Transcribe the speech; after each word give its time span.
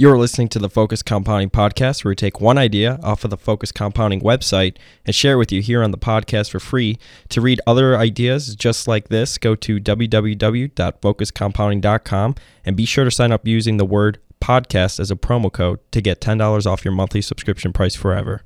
You're 0.00 0.16
listening 0.16 0.48
to 0.48 0.58
the 0.58 0.70
Focus 0.70 1.02
Compounding 1.02 1.50
Podcast, 1.50 2.04
where 2.04 2.12
we 2.12 2.16
take 2.16 2.40
one 2.40 2.56
idea 2.56 2.98
off 3.02 3.22
of 3.22 3.28
the 3.28 3.36
Focus 3.36 3.70
Compounding 3.70 4.22
website 4.22 4.78
and 5.04 5.14
share 5.14 5.34
it 5.34 5.36
with 5.36 5.52
you 5.52 5.60
here 5.60 5.82
on 5.82 5.90
the 5.90 5.98
podcast 5.98 6.52
for 6.52 6.58
free. 6.58 6.98
To 7.28 7.42
read 7.42 7.60
other 7.66 7.98
ideas 7.98 8.56
just 8.56 8.88
like 8.88 9.10
this, 9.10 9.36
go 9.36 9.54
to 9.56 9.78
www.focuscompounding.com 9.78 12.34
and 12.64 12.76
be 12.78 12.86
sure 12.86 13.04
to 13.04 13.10
sign 13.10 13.30
up 13.30 13.46
using 13.46 13.76
the 13.76 13.84
word 13.84 14.18
podcast 14.40 15.00
as 15.00 15.10
a 15.10 15.16
promo 15.16 15.52
code 15.52 15.80
to 15.92 16.00
get 16.00 16.22
$10 16.22 16.64
off 16.64 16.82
your 16.82 16.94
monthly 16.94 17.20
subscription 17.20 17.74
price 17.74 17.94
forever. 17.94 18.40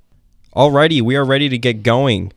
Alrighty, 0.56 1.02
we 1.02 1.14
are 1.14 1.24
ready 1.24 1.48
to 1.48 1.56
get 1.56 1.84
going. 1.84 2.32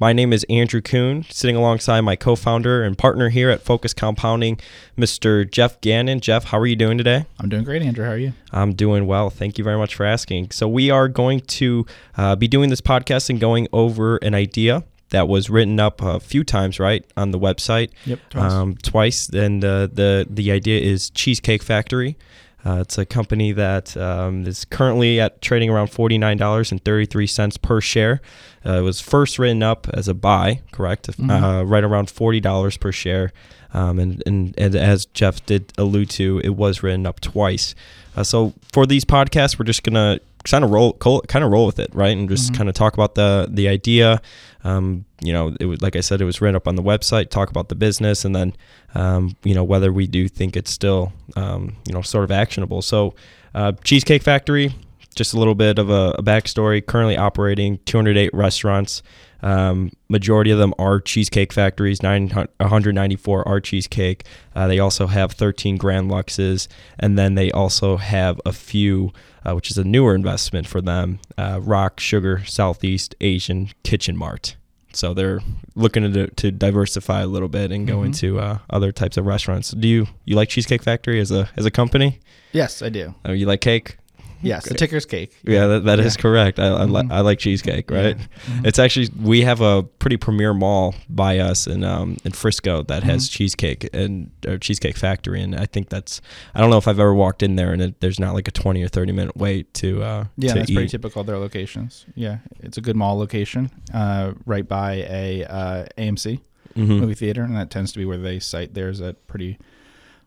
My 0.00 0.14
name 0.14 0.32
is 0.32 0.46
Andrew 0.48 0.80
Kuhn, 0.80 1.26
sitting 1.28 1.56
alongside 1.56 2.00
my 2.00 2.16
co 2.16 2.34
founder 2.34 2.82
and 2.82 2.96
partner 2.96 3.28
here 3.28 3.50
at 3.50 3.60
Focus 3.60 3.92
Compounding, 3.92 4.58
Mr. 4.96 5.48
Geoff 5.48 5.78
Gannon. 5.82 6.20
Geoff, 6.20 6.44
how 6.44 6.58
are 6.58 6.66
you 6.66 6.74
doing 6.74 6.96
today? 6.96 7.26
I'm 7.38 7.50
doing 7.50 7.64
great, 7.64 7.82
Andrew. 7.82 8.06
How 8.06 8.12
are 8.12 8.16
you? 8.16 8.32
I'm 8.50 8.72
doing 8.72 9.06
well. 9.06 9.28
Thank 9.28 9.58
you 9.58 9.64
very 9.64 9.76
much 9.76 9.94
for 9.94 10.06
asking. 10.06 10.52
So, 10.52 10.66
we 10.66 10.88
are 10.90 11.06
going 11.06 11.40
to 11.40 11.84
uh, 12.16 12.34
be 12.34 12.48
doing 12.48 12.70
this 12.70 12.80
podcast 12.80 13.28
and 13.28 13.38
going 13.38 13.68
over 13.74 14.16
an 14.16 14.32
idea 14.32 14.84
that 15.10 15.28
was 15.28 15.50
written 15.50 15.78
up 15.78 16.00
a 16.00 16.18
few 16.18 16.44
times, 16.44 16.80
right, 16.80 17.04
on 17.18 17.30
the 17.30 17.38
website. 17.38 17.90
Yep, 18.06 18.20
twice. 18.30 18.52
Um, 18.52 18.76
twice. 18.76 19.28
And 19.28 19.62
uh, 19.62 19.88
the 19.88 20.26
the 20.30 20.50
idea 20.50 20.80
is 20.80 21.10
Cheesecake 21.10 21.62
Factory. 21.62 22.16
Uh, 22.64 22.78
it's 22.80 22.98
a 22.98 23.06
company 23.06 23.52
that 23.52 23.96
um, 23.96 24.46
is 24.46 24.64
currently 24.66 25.18
at 25.20 25.40
trading 25.40 25.70
around 25.70 25.88
forty 25.88 26.18
nine 26.18 26.36
dollars 26.36 26.70
and 26.70 26.84
thirty 26.84 27.06
three 27.06 27.26
cents 27.26 27.56
per 27.56 27.80
share. 27.80 28.20
Uh, 28.66 28.72
it 28.78 28.82
was 28.82 29.00
first 29.00 29.38
written 29.38 29.62
up 29.62 29.88
as 29.94 30.08
a 30.08 30.14
buy, 30.14 30.60
correct? 30.72 31.06
Mhm. 31.16 31.30
Uh, 31.30 31.64
right 31.64 31.84
around 31.84 32.10
forty 32.10 32.40
dollars 32.40 32.76
per 32.76 32.92
share. 32.92 33.32
Um, 33.72 33.98
and, 33.98 34.22
and 34.26 34.54
and 34.58 34.74
as 34.74 35.06
Geoff 35.06 35.44
did 35.46 35.72
allude 35.78 36.10
to, 36.10 36.40
it 36.44 36.50
was 36.56 36.82
written 36.82 37.06
up 37.06 37.20
twice. 37.20 37.74
Uh, 38.16 38.24
so 38.24 38.52
for 38.72 38.84
these 38.84 39.04
podcasts, 39.04 39.58
we're 39.58 39.64
just 39.64 39.82
gonna 39.82 40.18
kind 40.44 40.64
of 40.64 40.70
roll, 40.70 40.92
kind 40.94 41.44
of 41.44 41.50
roll 41.50 41.66
with 41.66 41.78
it, 41.78 41.90
right? 41.94 42.16
And 42.16 42.28
just 42.28 42.52
Mhm. 42.52 42.56
kind 42.56 42.68
of 42.68 42.74
talk 42.74 42.94
about 42.94 43.14
the 43.14 43.48
the 43.50 43.68
idea. 43.68 44.20
Um, 44.64 45.04
you 45.22 45.32
know, 45.32 45.54
it 45.60 45.66
was 45.66 45.80
like 45.82 45.96
I 45.96 46.00
said, 46.00 46.20
it 46.20 46.24
was 46.24 46.40
written 46.40 46.56
up 46.56 46.66
on 46.68 46.76
the 46.76 46.82
website. 46.82 47.30
Talk 47.30 47.50
about 47.50 47.68
the 47.68 47.74
business, 47.74 48.24
and 48.24 48.34
then 48.34 48.54
um, 48.94 49.36
you 49.44 49.54
know 49.54 49.64
whether 49.64 49.92
we 49.92 50.06
do 50.06 50.28
think 50.28 50.56
it's 50.56 50.70
still 50.70 51.12
um, 51.36 51.76
you 51.86 51.92
know 51.94 52.02
sort 52.02 52.24
of 52.24 52.30
actionable. 52.30 52.82
So, 52.82 53.14
uh, 53.54 53.72
Cheesecake 53.84 54.22
Factory, 54.22 54.74
just 55.14 55.34
a 55.34 55.38
little 55.38 55.54
bit 55.54 55.78
of 55.78 55.90
a, 55.90 56.14
a 56.18 56.22
backstory. 56.22 56.84
Currently 56.84 57.16
operating 57.16 57.78
208 57.86 58.30
restaurants. 58.34 59.02
Um, 59.42 59.90
majority 60.08 60.50
of 60.50 60.58
them 60.58 60.74
are 60.78 61.00
cheesecake 61.00 61.52
factories. 61.52 62.02
900 62.02 62.48
194 62.58 63.46
are 63.48 63.60
cheesecake. 63.60 64.24
Uh, 64.54 64.66
they 64.68 64.78
also 64.78 65.06
have 65.06 65.32
13 65.32 65.76
Grand 65.76 66.10
Luxes, 66.10 66.68
and 66.98 67.18
then 67.18 67.34
they 67.34 67.50
also 67.50 67.96
have 67.96 68.40
a 68.44 68.52
few, 68.52 69.12
uh, 69.46 69.54
which 69.54 69.70
is 69.70 69.78
a 69.78 69.84
newer 69.84 70.14
investment 70.14 70.66
for 70.66 70.80
them. 70.80 71.18
Uh, 71.38 71.58
Rock 71.62 72.00
Sugar 72.00 72.42
Southeast 72.44 73.14
Asian 73.20 73.70
Kitchen 73.82 74.16
Mart. 74.16 74.56
So 74.92 75.14
they're 75.14 75.38
looking 75.76 76.12
to, 76.12 76.26
to 76.26 76.50
diversify 76.50 77.20
a 77.22 77.26
little 77.28 77.48
bit 77.48 77.70
and 77.70 77.86
go 77.86 77.98
Mhm. 77.98 78.06
into 78.06 78.40
uh, 78.40 78.58
other 78.68 78.90
types 78.90 79.16
of 79.16 79.24
restaurants. 79.24 79.70
Do 79.70 79.86
you 79.86 80.08
you 80.24 80.34
like 80.34 80.48
Cheesecake 80.48 80.82
Factory 80.82 81.20
as 81.20 81.30
a 81.30 81.48
as 81.56 81.64
a 81.64 81.70
company? 81.70 82.18
Yes, 82.52 82.82
I 82.82 82.88
do. 82.88 83.14
Oh, 83.24 83.30
you 83.32 83.46
like 83.46 83.60
cake? 83.60 83.96
Yes, 84.42 84.68
the 84.68 84.74
ticker's 84.74 85.04
cake. 85.06 85.36
Yeah, 85.44 85.66
that, 85.66 85.84
that 85.84 86.00
is 86.00 86.16
Yeah. 86.16 86.22
correct. 86.22 86.58
I, 86.58 86.66
I, 86.68 86.84
li- 86.84 87.02
Mhm. 87.02 87.12
I 87.12 87.20
like 87.20 87.38
cheesecake, 87.38 87.90
right? 87.90 88.16
Yeah. 88.16 88.54
Mhm. 88.56 88.66
It's 88.66 88.78
actually 88.78 89.08
we 89.20 89.42
have 89.42 89.60
a 89.60 89.82
pretty 89.82 90.16
premier 90.16 90.54
mall 90.54 90.94
by 91.08 91.38
us 91.38 91.66
in 91.66 91.84
um 91.84 92.16
in 92.24 92.32
Frisco 92.32 92.82
that 92.84 93.02
has 93.02 93.28
Mhm. 93.28 93.32
cheesecake 93.32 93.88
and 93.92 94.30
or 94.46 94.56
cheesecake 94.58 94.96
factory, 94.96 95.42
and 95.42 95.54
I 95.54 95.66
think 95.66 95.88
that's 95.90 96.20
I 96.54 96.60
don't 96.60 96.70
know 96.70 96.78
if 96.78 96.88
I've 96.88 96.98
ever 97.00 97.14
walked 97.14 97.42
in 97.42 97.56
there 97.56 97.72
and 97.72 97.82
it, 97.82 98.00
there's 98.00 98.18
not 98.18 98.34
like 98.34 98.48
a 98.48 98.52
twenty 98.52 98.82
or 98.82 98.88
thirty 98.88 99.12
minute 99.12 99.36
wait 99.36 99.72
to 99.74 100.02
uh 100.02 100.24
yeah, 100.36 100.52
to 100.54 100.58
that's 100.60 100.70
eat. 100.70 100.74
pretty 100.74 100.88
typical 100.88 101.20
of 101.20 101.26
their 101.26 101.38
locations. 101.38 102.06
Yeah, 102.14 102.38
it's 102.60 102.78
a 102.78 102.80
good 102.80 102.96
mall 102.96 103.18
location, 103.18 103.70
uh, 103.92 104.32
right 104.46 104.66
by 104.66 104.94
a 105.08 105.44
uh, 105.44 105.84
AMC 105.98 106.40
Mhm. 106.78 107.00
movie 107.00 107.14
theater, 107.14 107.42
and 107.42 107.54
that 107.56 107.70
tends 107.70 107.92
to 107.92 107.98
be 107.98 108.04
where 108.04 108.16
they 108.18 108.38
site 108.38 108.74
theirs 108.74 109.00
at 109.00 109.26
pretty 109.26 109.58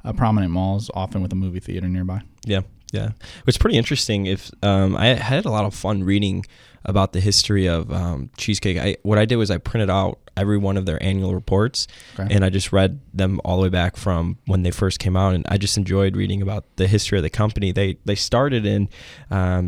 uh, 0.05 0.11
prominent 0.13 0.51
malls, 0.51 0.91
often 0.93 1.21
with 1.21 1.31
a 1.31 1.35
movie 1.35 1.61
theater 1.61 1.87
nearby. 1.87 2.21
Yeah, 2.45 2.61
yeah. 2.93 3.09
It's 3.47 3.57
pretty 3.57 3.77
interesting. 3.77 4.25
If 4.27 4.49
um, 4.63 4.95
I 4.95 5.07
had 5.07 5.43
a 5.45 5.49
lot 5.51 5.65
of 5.65 5.73
fun 5.75 6.03
reading 6.05 6.45
about 6.85 7.13
the 7.13 7.19
history 7.21 7.65
of 7.67 7.91
um, 7.91 8.29
cheesecake. 8.37 8.77
I 8.77 8.97
what 9.03 9.17
I 9.17 9.23
did 9.25 9.37
was 9.37 9.49
I 9.49 9.57
printed 9.57 9.89
out 9.89 10.19
every 10.35 10.57
one 10.57 10.75
of 10.77 10.85
their 10.85 11.01
annual 11.01 11.33
reports, 11.33 11.87
Okay. 12.19 12.33
and 12.33 12.43
I 12.43 12.49
just 12.49 12.73
read 12.73 12.99
them 13.13 13.39
all 13.45 13.55
the 13.57 13.63
way 13.63 13.69
back 13.69 13.95
from 13.95 14.37
when 14.47 14.63
they 14.63 14.71
first 14.71 14.99
came 14.99 15.15
out, 15.15 15.33
and 15.33 15.45
I 15.47 15.57
just 15.57 15.77
enjoyed 15.77 16.15
reading 16.17 16.41
about 16.41 16.65
the 16.75 16.87
history 16.87 17.17
of 17.17 17.23
the 17.23 17.29
company. 17.29 17.71
They 17.71 17.97
they 18.05 18.15
started 18.15 18.65
in 18.65 18.89
um, 19.31 19.67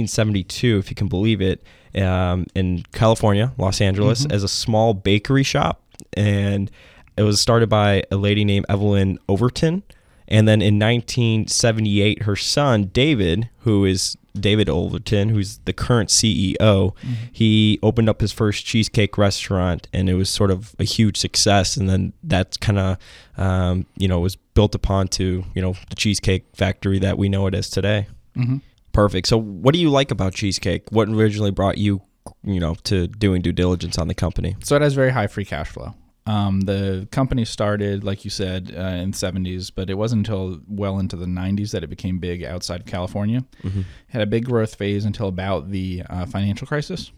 1972, 0.00 0.78
if 0.78 0.90
you 0.90 0.96
can 0.96 1.08
believe 1.08 1.40
it, 1.40 1.62
um, 2.00 2.46
in 2.54 2.82
California, 2.92 3.52
Los 3.58 3.80
Angeles, 3.80 4.26
Mhm. 4.26 4.32
as 4.32 4.42
a 4.42 4.48
small 4.48 4.92
bakery 4.94 5.42
shop, 5.44 5.82
and 6.14 6.70
it 7.16 7.22
was 7.22 7.40
started 7.40 7.68
by 7.68 8.02
a 8.10 8.16
lady 8.16 8.44
named 8.44 8.66
Evelyn 8.68 9.18
Overton. 9.28 9.82
And 10.28 10.46
then 10.48 10.60
in 10.62 10.78
1978, 10.78 12.22
her 12.22 12.36
son, 12.36 12.84
David, 12.92 13.48
who 13.60 13.84
is 13.84 14.16
David 14.38 14.68
Overton, 14.68 15.30
who's 15.30 15.58
the 15.64 15.72
current 15.72 16.10
CEO, 16.10 16.94
Mhm. 17.02 17.14
he 17.32 17.78
opened 17.82 18.08
up 18.08 18.20
his 18.20 18.32
first 18.32 18.66
cheesecake 18.66 19.16
restaurant 19.16 19.88
and 19.94 20.10
it 20.10 20.14
was 20.14 20.28
sort 20.28 20.50
of 20.50 20.74
a 20.78 20.84
huge 20.84 21.16
success. 21.16 21.76
And 21.76 21.88
then 21.88 22.12
that's 22.22 22.56
kind 22.58 22.78
of, 22.78 22.98
um, 23.38 23.86
you 23.96 24.08
know, 24.08 24.20
was 24.20 24.36
built 24.54 24.74
upon 24.74 25.08
to, 25.08 25.44
you 25.54 25.62
know, 25.62 25.74
the 25.88 25.96
cheesecake 25.96 26.44
factory 26.54 26.98
that 26.98 27.16
we 27.16 27.28
know 27.30 27.46
it 27.46 27.54
as 27.54 27.70
today. 27.70 28.06
Mhm. 28.36 28.60
Perfect. 28.92 29.26
So, 29.28 29.38
what 29.38 29.72
do 29.74 29.80
you 29.80 29.90
like 29.90 30.10
about 30.10 30.34
cheesecake? 30.34 30.90
What 30.90 31.08
originally 31.08 31.50
brought 31.50 31.78
you, 31.78 32.02
you 32.44 32.60
know, 32.60 32.76
to 32.84 33.06
doing 33.08 33.40
due 33.42 33.52
diligence 33.52 33.96
on 33.98 34.08
the 34.08 34.14
company? 34.14 34.56
So 34.62 34.76
it 34.76 34.82
has 34.82 34.94
very 34.94 35.12
high 35.12 35.26
free 35.28 35.44
cash 35.44 35.68
flow. 35.68 35.94
Um, 36.26 36.62
the 36.62 37.06
company 37.12 37.44
started, 37.44 38.02
like 38.02 38.24
you 38.24 38.30
said, 38.30 38.74
uh, 38.76 38.80
in 38.80 39.12
the 39.12 39.16
70s, 39.16 39.70
but 39.74 39.88
it 39.88 39.94
wasn't 39.94 40.26
until 40.26 40.60
well 40.66 40.98
into 40.98 41.14
the 41.14 41.26
90s 41.26 41.70
that 41.70 41.84
it 41.84 41.86
became 41.88 42.18
big 42.18 42.42
outside 42.42 42.84
California. 42.84 43.44
Mm-hmm. 43.62 43.82
Had 44.08 44.22
a 44.22 44.26
big 44.26 44.44
growth 44.44 44.74
phase 44.74 45.04
until 45.04 45.28
about 45.28 45.70
the 45.70 46.02
uh, 46.10 46.26
financial 46.26 46.66
crisis. 46.66 47.12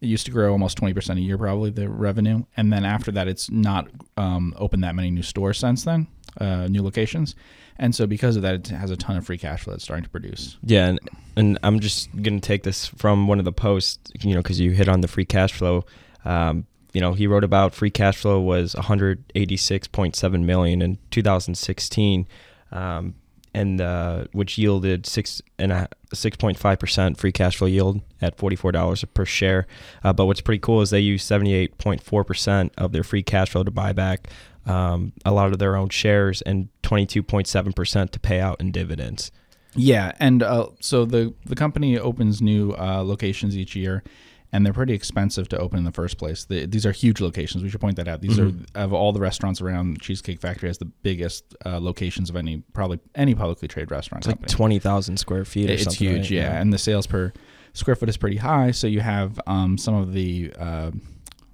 It 0.00 0.06
used 0.06 0.26
to 0.26 0.32
grow 0.32 0.52
almost 0.52 0.78
20% 0.78 1.16
a 1.16 1.20
year, 1.20 1.38
probably, 1.38 1.70
the 1.70 1.88
revenue. 1.88 2.44
And 2.56 2.72
then 2.72 2.84
after 2.84 3.12
that, 3.12 3.28
it's 3.28 3.50
not 3.50 3.88
um, 4.16 4.54
opened 4.58 4.82
that 4.84 4.94
many 4.94 5.10
new 5.10 5.22
stores 5.22 5.58
since 5.58 5.84
then, 5.84 6.08
uh, 6.40 6.66
new 6.66 6.82
locations. 6.82 7.34
And 7.78 7.94
so 7.94 8.06
because 8.06 8.36
of 8.36 8.42
that, 8.42 8.54
it 8.54 8.66
has 8.68 8.90
a 8.90 8.96
ton 8.96 9.16
of 9.16 9.24
free 9.24 9.38
cash 9.38 9.62
flow 9.62 9.74
that's 9.74 9.84
starting 9.84 10.04
to 10.04 10.10
produce. 10.10 10.56
Yeah, 10.62 10.88
and, 10.88 11.00
and 11.36 11.58
I'm 11.62 11.80
just 11.80 12.14
gonna 12.22 12.40
take 12.40 12.62
this 12.62 12.86
from 12.86 13.28
one 13.28 13.38
of 13.38 13.44
the 13.44 13.52
posts, 13.52 14.12
you 14.20 14.34
know, 14.34 14.42
because 14.42 14.58
you 14.58 14.72
hit 14.72 14.88
on 14.88 15.00
the 15.00 15.08
free 15.08 15.24
cash 15.24 15.52
flow. 15.52 15.84
Um, 16.24 16.66
you 16.96 17.02
know, 17.02 17.12
he 17.12 17.26
wrote 17.26 17.44
about 17.44 17.74
free 17.74 17.90
cash 17.90 18.16
flow 18.16 18.40
was 18.40 18.74
186.7 18.74 20.44
million 20.44 20.80
in 20.80 20.96
2016, 21.10 22.26
um, 22.72 23.14
and 23.52 23.82
uh, 23.82 24.24
which 24.32 24.56
yielded 24.56 25.04
six 25.04 25.42
and 25.58 25.72
a 25.72 25.88
6.5 26.14 26.78
percent 26.78 27.18
free 27.18 27.32
cash 27.32 27.58
flow 27.58 27.68
yield 27.68 28.00
at 28.22 28.38
44 28.38 28.72
dollars 28.72 29.04
per 29.12 29.26
share. 29.26 29.66
Uh, 30.02 30.14
but 30.14 30.24
what's 30.24 30.40
pretty 30.40 30.58
cool 30.58 30.80
is 30.80 30.88
they 30.88 31.00
use 31.00 31.22
78.4 31.22 32.26
percent 32.26 32.72
of 32.78 32.92
their 32.92 33.04
free 33.04 33.22
cash 33.22 33.50
flow 33.50 33.62
to 33.62 33.70
buy 33.70 33.92
back 33.92 34.30
um, 34.64 35.12
a 35.26 35.32
lot 35.32 35.52
of 35.52 35.58
their 35.58 35.76
own 35.76 35.90
shares 35.90 36.40
and 36.40 36.70
22.7 36.82 37.76
percent 37.76 38.10
to 38.12 38.18
pay 38.18 38.40
out 38.40 38.58
in 38.58 38.72
dividends. 38.72 39.30
Yeah, 39.74 40.12
and 40.18 40.42
uh, 40.42 40.68
so 40.80 41.04
the 41.04 41.34
the 41.44 41.56
company 41.56 41.98
opens 41.98 42.40
new 42.40 42.72
uh, 42.72 43.02
locations 43.04 43.54
each 43.54 43.76
year, 43.76 44.02
and 44.56 44.64
they're 44.64 44.72
pretty 44.72 44.94
expensive 44.94 45.48
to 45.50 45.58
open 45.58 45.78
in 45.78 45.84
the 45.84 45.92
first 45.92 46.16
place. 46.18 46.44
The, 46.46 46.64
these 46.66 46.86
are 46.86 46.92
huge 46.92 47.20
locations. 47.20 47.62
We 47.62 47.68
should 47.68 47.80
point 47.80 47.96
that 47.96 48.08
out. 48.08 48.22
These 48.22 48.38
Mhm. 48.38 48.66
are 48.74 48.80
of 48.84 48.92
all 48.94 49.12
the 49.12 49.20
restaurants 49.20 49.60
around. 49.60 50.00
Cheesecake 50.00 50.40
Factory 50.40 50.68
has 50.68 50.78
the 50.78 50.86
biggest 50.86 51.54
uh, 51.66 51.78
locations 51.78 52.30
of 52.30 52.36
any 52.36 52.62
probably 52.72 52.98
any 53.14 53.34
publicly 53.34 53.68
traded 53.68 53.90
restaurant 53.90 54.26
It's 54.26 54.40
like 54.40 54.46
20,000 54.48 55.18
square 55.18 55.44
feet 55.44 55.68
or 55.70 55.74
it's 55.74 55.94
huge, 55.94 56.22
right? 56.22 56.30
yeah. 56.30 56.60
and 56.60 56.72
the 56.72 56.78
sales 56.78 57.06
per 57.06 57.32
square 57.74 57.94
foot 57.96 58.08
is 58.08 58.16
pretty 58.16 58.38
high. 58.38 58.70
So 58.70 58.86
you 58.86 59.00
have 59.00 59.38
um, 59.46 59.76
some 59.78 59.94
of 59.94 60.12
the 60.14 60.52
uh, 60.58 60.90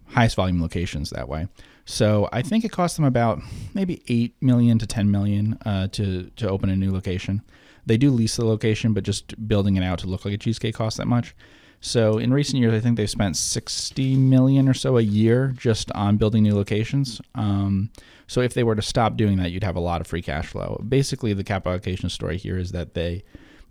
highest 0.07 0.37
volume 0.37 0.61
locations 0.63 1.11
that 1.11 1.29
way. 1.29 1.49
So 1.85 2.29
I 2.33 2.43
think 2.43 2.65
it 2.65 2.71
costs 2.71 2.97
them 2.97 3.05
about 3.05 3.41
maybe 3.75 4.03
eight 4.09 4.35
million 4.41 4.79
to 4.79 4.87
ten 4.87 5.11
million 5.11 5.59
uh, 5.67 5.89
to 5.89 6.31
to 6.37 6.49
open 6.49 6.71
a 6.71 6.77
new 6.77 6.93
location. 6.93 7.43
They 7.85 7.97
do 7.97 8.11
lease 8.13 8.37
the 8.37 8.45
location, 8.47 8.93
but 8.93 9.03
just 9.03 9.25
building 9.49 9.75
it 9.77 9.83
out 9.83 9.99
to 10.01 10.07
look 10.07 10.25
like 10.25 10.33
a 10.35 10.39
cheesecake 10.39 10.77
costs 10.77 10.99
that 10.99 11.09
much. 11.09 11.35
So 11.85 12.17
in 12.17 12.33
recent 12.33 12.61
years, 12.61 12.73
I 12.73 12.81
think 12.81 12.97
they've 12.97 13.11
spent 13.11 13.37
sixty 13.37 14.17
million 14.17 14.69
or 14.69 14.75
so 14.75 14.99
a 14.99 15.03
year 15.03 15.53
just 15.59 15.91
on 15.93 16.17
building 16.17 16.45
new 16.45 16.55
locations. 16.55 17.21
Um, 17.35 17.91
so 18.29 18.41
if 18.41 18.55
they 18.55 18.63
were 18.63 18.77
to 18.77 18.83
stop 18.83 19.17
doing 19.17 19.37
that, 19.39 19.51
you'd 19.51 19.65
have 19.65 19.77
a 19.77 19.81
lot 19.81 20.01
of 20.01 20.07
free 20.07 20.23
cash 20.23 20.47
flow. 20.47 20.81
Basically, 20.89 21.35
the 21.35 21.45
capital 21.45 21.73
allocation 21.73 22.09
story 22.09 22.39
here 22.39 22.57
is 22.57 22.71
that 22.71 22.95
they 22.95 23.25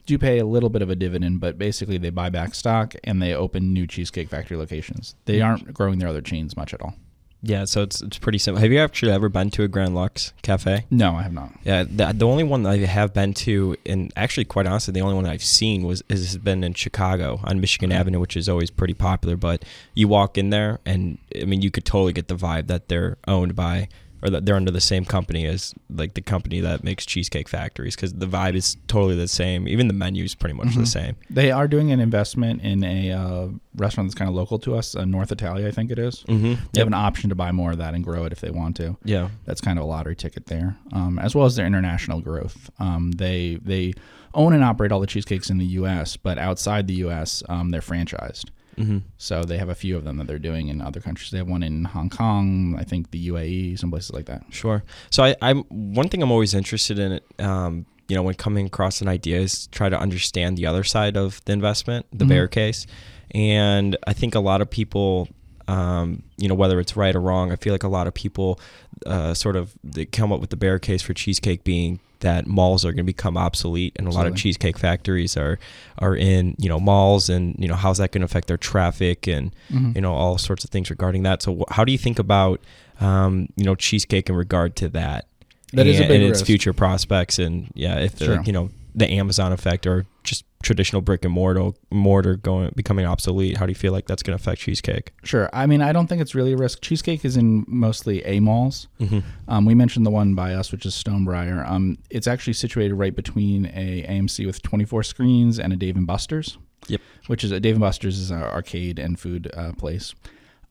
do 0.05 0.17
pay 0.17 0.39
a 0.39 0.45
little 0.45 0.69
bit 0.69 0.81
of 0.81 0.89
a 0.89 0.95
dividend, 0.95 1.39
but 1.39 1.57
basically 1.57 1.97
they 1.97 2.09
buy 2.09 2.29
back 2.29 2.53
stock 2.53 2.95
and 3.03 3.21
they 3.21 3.33
open 3.33 3.71
new 3.71 3.87
Cheesecake 3.87 4.29
Factory 4.29 4.57
locations. 4.57 5.15
They 5.25 5.41
aren't 5.41 5.73
growing 5.73 5.99
their 5.99 6.09
other 6.09 6.21
chains 6.21 6.57
much 6.57 6.73
at 6.73 6.81
all. 6.81 6.95
Yeah, 7.43 7.65
so 7.65 7.81
it's 7.81 8.01
it's 8.01 8.19
pretty 8.19 8.37
simple. 8.37 8.61
Have 8.61 8.71
you 8.71 8.79
actually 8.79 9.11
ever 9.11 9.27
been 9.27 9.49
to 9.51 9.63
a 9.63 9.67
Grand 9.67 9.95
Lux 9.95 10.31
cafe? 10.43 10.85
No, 10.91 11.15
I 11.15 11.23
have 11.23 11.33
not. 11.33 11.51
Yeah, 11.63 11.83
the, 11.83 12.13
the 12.13 12.27
only 12.27 12.43
one 12.43 12.63
that 12.63 12.69
I 12.69 12.77
have 12.77 13.13
been 13.13 13.33
to, 13.33 13.75
and 13.85 14.13
actually, 14.15 14.45
quite 14.45 14.67
honestly, 14.67 14.91
the 14.91 15.01
only 15.01 15.15
one 15.15 15.25
I've 15.25 15.43
seen 15.43 15.83
was 15.83 16.03
has 16.09 16.37
been 16.37 16.63
in 16.63 16.73
Chicago 16.75 17.39
on 17.43 17.59
Michigan 17.59 17.91
Avenue, 17.91 18.19
which 18.19 18.37
is 18.37 18.47
always 18.47 18.69
pretty 18.69 18.93
popular. 18.93 19.35
But 19.35 19.65
you 19.95 20.07
walk 20.07 20.37
in 20.37 20.51
there, 20.51 20.79
and 20.85 21.17
I 21.39 21.45
mean, 21.45 21.61
you 21.61 21.71
could 21.71 21.85
totally 21.85 22.13
get 22.13 22.27
the 22.27 22.35
vibe 22.35 22.67
that 22.67 22.89
they're 22.89 23.17
owned 23.27 23.55
by 23.55 23.89
or 24.23 24.29
that 24.29 24.45
they're 24.45 24.55
under 24.55 24.71
the 24.71 24.81
same 24.81 25.03
company 25.05 25.45
as 25.45 25.73
like 25.89 26.13
the 26.13 26.21
company 26.21 26.59
that 26.61 26.83
makes 26.83 27.05
cheesecake 27.05 27.49
factories 27.49 27.95
because 27.95 28.13
the 28.13 28.25
vibe 28.27 28.55
is 28.55 28.77
totally 28.87 29.15
the 29.15 29.27
same 29.27 29.67
even 29.67 29.87
the 29.87 29.93
menu 29.93 30.23
is 30.23 30.35
pretty 30.35 30.53
much 30.53 30.67
Mhm. 30.69 30.75
the 30.75 30.85
same 30.85 31.15
They 31.29 31.51
are 31.51 31.67
doing 31.67 31.91
an 31.91 31.99
investment 31.99 32.61
in 32.61 32.83
a 32.83 33.11
uh, 33.11 33.47
restaurant 33.75 34.09
that's 34.09 34.15
kind 34.15 34.29
of 34.29 34.35
local 34.35 34.59
to 34.59 34.75
us, 34.75 34.95
uh, 34.95 35.05
North 35.05 35.31
Italia, 35.31 35.67
I 35.67 35.71
think 35.71 35.91
it 35.91 35.97
is. 35.99 36.23
mm-hmm. 36.27 36.53
They 36.73 36.79
have 36.79 36.87
an 36.87 36.93
option 36.93 37.29
to 37.29 37.35
buy 37.35 37.51
more 37.51 37.71
of 37.71 37.77
that 37.79 37.93
and 37.93 38.03
grow 38.03 38.25
it 38.25 38.31
if 38.31 38.41
they 38.41 38.51
want 38.51 38.75
to. 38.77 38.97
yeah 39.03 39.29
That's 39.45 39.61
kind 39.61 39.79
of 39.79 39.85
a 39.85 39.87
lottery 39.87 40.15
ticket 40.15 40.47
there, 40.47 40.77
um, 40.93 41.17
as 41.19 41.33
well 41.35 41.45
as 41.45 41.55
their 41.55 41.65
international 41.65 42.21
growth. 42.21 42.69
Um, 42.79 43.11
they 43.13 43.57
they 43.63 43.93
own 44.33 44.53
and 44.53 44.63
operate 44.63 44.91
all 44.93 44.99
the 45.01 45.07
cheesecakes 45.07 45.49
in 45.49 45.57
the 45.57 45.65
U.S., 45.81 46.15
but 46.15 46.37
outside 46.37 46.87
the 46.87 46.93
U.S., 47.05 47.43
um, 47.49 47.71
they're 47.71 47.81
franchised. 47.81 48.45
Mm-hmm. 48.77 48.99
So 49.17 49.43
they 49.43 49.57
have 49.57 49.69
a 49.69 49.75
few 49.75 49.97
of 49.97 50.03
them 50.03 50.17
that 50.17 50.27
they're 50.27 50.39
doing 50.39 50.67
in 50.69 50.81
other 50.81 50.99
countries. 50.99 51.31
They 51.31 51.37
have 51.37 51.47
one 51.47 51.63
in 51.63 51.85
Hong 51.85 52.09
Kong, 52.09 52.75
I 52.79 52.83
think 52.83 53.11
the 53.11 53.27
UAE, 53.29 53.77
some 53.79 53.89
places 53.91 54.11
like 54.11 54.25
that. 54.25 54.43
Sure. 54.49 54.83
So 55.09 55.23
I, 55.23 55.35
I'm 55.41 55.63
one 55.69 56.09
thing 56.09 56.21
I'm 56.23 56.31
always 56.31 56.53
interested 56.53 56.97
in. 56.99 57.19
Um, 57.39 57.85
you 58.07 58.15
know, 58.15 58.23
when 58.23 58.35
coming 58.35 58.65
across 58.65 58.99
an 59.01 59.07
idea, 59.07 59.39
is 59.39 59.67
try 59.67 59.87
to 59.87 59.97
understand 59.97 60.57
the 60.57 60.65
other 60.65 60.83
side 60.83 61.15
of 61.15 61.39
the 61.45 61.53
investment, 61.53 62.05
the 62.11 62.25
Mhm. 62.25 62.29
bear 62.29 62.47
case, 62.49 62.85
and 63.31 63.95
I 64.05 64.13
think 64.13 64.35
a 64.35 64.39
lot 64.39 64.61
of 64.61 64.69
people. 64.69 65.27
Um, 65.67 66.23
you 66.37 66.49
know 66.49 66.55
whether 66.55 66.79
it's 66.81 66.97
right 66.97 67.15
or 67.15 67.21
wrong. 67.21 67.51
I 67.51 67.55
feel 67.55 67.71
like 67.73 67.83
a 67.83 67.87
lot 67.87 68.05
of 68.07 68.13
people 68.13 68.59
uh, 69.05 69.33
sort 69.33 69.55
of 69.55 69.73
they 69.83 70.05
come 70.05 70.33
up 70.33 70.41
with 70.41 70.49
the 70.49 70.57
bear 70.57 70.79
case 70.79 71.01
for 71.01 71.13
cheesecake 71.13 71.63
being 71.63 71.99
that 72.21 72.47
malls 72.47 72.83
are 72.85 72.89
going 72.91 72.97
to 72.97 73.03
become 73.03 73.37
obsolete, 73.37 73.93
and 73.97 74.07
a 74.07 74.11
lot 74.11 74.25
of 74.27 74.35
cheesecake 74.35 74.77
factories 74.77 75.35
are 75.37 75.59
are 75.99 76.15
in 76.15 76.55
you 76.57 76.69
know 76.69 76.79
malls, 76.79 77.29
and 77.29 77.55
you 77.59 77.67
know 77.67 77.75
how's 77.75 77.97
that 77.99 78.11
going 78.11 78.21
to 78.21 78.25
affect 78.25 78.47
their 78.47 78.57
traffic 78.57 79.27
and 79.27 79.51
Mhm. 79.71 79.95
you 79.95 80.01
know 80.01 80.13
all 80.13 80.37
sorts 80.37 80.63
of 80.63 80.69
things 80.69 80.89
regarding 80.89 81.23
that. 81.23 81.41
So 81.41 81.65
how 81.69 81.83
do 81.85 81.91
you 81.91 81.97
think 81.97 82.17
about 82.19 82.61
um, 82.99 83.49
you 83.55 83.65
know 83.65 83.75
cheesecake 83.75 84.29
in 84.29 84.35
regard 84.35 84.75
to 84.77 84.89
that? 84.89 85.25
That 85.73 85.87
is 85.87 85.99
a 85.99 86.03
and, 86.03 86.09
big 86.09 86.21
and 86.21 86.29
its 86.31 86.41
future 86.41 86.73
prospects 86.73 87.39
and 87.39 87.69
yeah, 87.75 87.97
if 87.99 88.17
Sure. 88.19 88.41
you 88.43 88.51
know 88.53 88.69
the 88.93 89.09
Amazon 89.09 89.51
effect 89.51 89.87
or 89.87 90.05
just 90.23 90.45
traditional 90.61 91.01
brick 91.01 91.25
and 91.25 91.33
mortar 91.33 91.71
mortar 91.89 92.35
going 92.35 92.71
becoming 92.75 93.05
obsolete. 93.05 93.57
How 93.57 93.65
do 93.65 93.71
you 93.71 93.75
feel 93.75 93.91
like 93.91 94.07
that's 94.07 94.23
going 94.23 94.37
to 94.37 94.41
affect 94.41 94.61
cheesecake? 94.61 95.13
Sure. 95.23 95.49
I 95.53 95.65
mean, 95.65 95.81
I 95.81 95.91
don't 95.91 96.07
think 96.07 96.21
it's 96.21 96.35
really 96.35 96.53
a 96.53 96.57
risk. 96.57 96.81
Cheesecake 96.81 97.25
is 97.25 97.37
in 97.37 97.65
mostly 97.67 98.23
A 98.25 98.39
malls. 98.39 98.87
Mm-hmm. 98.99 99.19
Um, 99.47 99.65
we 99.65 99.73
mentioned 99.73 100.05
the 100.05 100.11
one 100.11 100.35
by 100.35 100.53
us, 100.53 100.71
which 100.71 100.85
is 100.85 100.93
Stonebriar. 100.93 101.67
Um, 101.67 101.97
it's 102.09 102.27
actually 102.27 102.53
situated 102.53 102.95
right 102.95 103.15
between 103.15 103.67
a 103.67 104.05
AMC 104.07 104.45
with 104.45 104.61
24 104.61 105.03
screens 105.03 105.59
and 105.59 105.73
a 105.73 105.75
Dave 105.75 105.95
and 105.95 106.07
Buster's. 106.07 106.57
Yep. 106.87 107.01
Which 107.27 107.43
is 107.43 107.51
a 107.51 107.59
Dave 107.59 107.75
and 107.75 107.81
Buster's 107.81 108.19
is 108.19 108.31
our 108.31 108.51
arcade 108.51 108.99
and 108.99 109.19
food 109.19 109.51
uh, 109.55 109.73
place. 109.73 110.13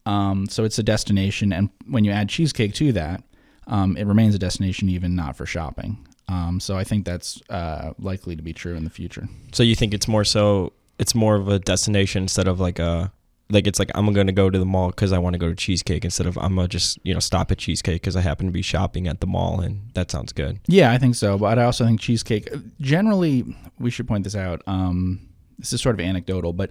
Um, 0.07 0.47
so 0.49 0.65
it's 0.65 0.79
a 0.79 0.83
destination, 0.83 1.53
and 1.53 1.71
when 1.87 2.05
you 2.05 2.11
add 2.11 2.29
cheesecake 2.29 2.75
to 2.75 2.93
that, 2.93 3.23
um, 3.67 3.97
it 3.97 4.07
remains 4.07 4.35
a 4.35 4.39
destination, 4.39 4.89
even 4.89 5.15
not 5.15 5.37
for 5.37 5.47
shopping. 5.47 6.05
Um, 6.31 6.61
so 6.61 6.77
I 6.77 6.85
think 6.85 7.05
that's 7.05 7.41
uh, 7.51 7.93
likely 7.99 8.37
to 8.37 8.43
be 8.43 8.53
true 8.53 8.77
in 8.77 8.85
the 8.85 8.91
future. 8.91 9.29
So 9.53 9.63
you 9.63 9.75
think 9.75 9.93
it's 9.93 10.07
more 10.07 10.25
so 10.25 10.73
it's 10.99 11.15
more 11.15 11.35
of 11.35 11.49
a 11.49 11.59
destination 11.59 12.23
instead 12.23 12.47
of 12.47 12.61
like 12.61 12.79
a 12.79 13.13
like 13.51 13.67
it's 13.67 13.79
like 13.79 13.91
I'm 13.95 14.13
going 14.13 14.29
to 14.29 14.33
go 14.33 14.49
to 14.49 14.59
the 14.59 14.65
mall 14.65 14.91
because 14.91 15.13
I 15.13 15.19
want 15.19 15.35
to 15.35 15.39
go 15.39 15.49
to 15.49 15.57
cheesecake 15.57 16.05
instead 16.05 16.27
of 16.27 16.39
I'm 16.39 16.55
gonna 16.55 16.69
just 16.69 16.99
you 17.03 17.13
know 17.13 17.21
stop 17.21 17.51
at 17.51 17.59
cheesecake 17.59 18.01
because 18.01 18.17
I 18.17 18.21
happen 18.21 18.47
to 18.47 18.53
be 18.53 18.63
shopping 18.63 19.09
at 19.09 19.21
the 19.21 19.27
mall 19.27 19.61
and 19.61 19.91
that 19.95 20.11
sounds 20.11 20.33
good. 20.33 20.61
Yeah, 20.67 20.93
I 20.93 20.99
think 20.99 21.17
so. 21.17 21.37
But 21.37 21.59
I 21.59 21.65
also 21.65 21.85
think 21.85 22.01
cheesecake. 22.01 22.49
Generally, 22.81 23.57
we 23.79 23.91
should 23.91 24.07
point 24.07 24.25
this 24.25 24.37
out. 24.37 24.63
Um, 24.67 25.29
this 25.59 25.73
is 25.73 25.81
sort 25.81 25.97
of 25.97 26.01
anecdotal, 26.01 26.53
but 26.53 26.71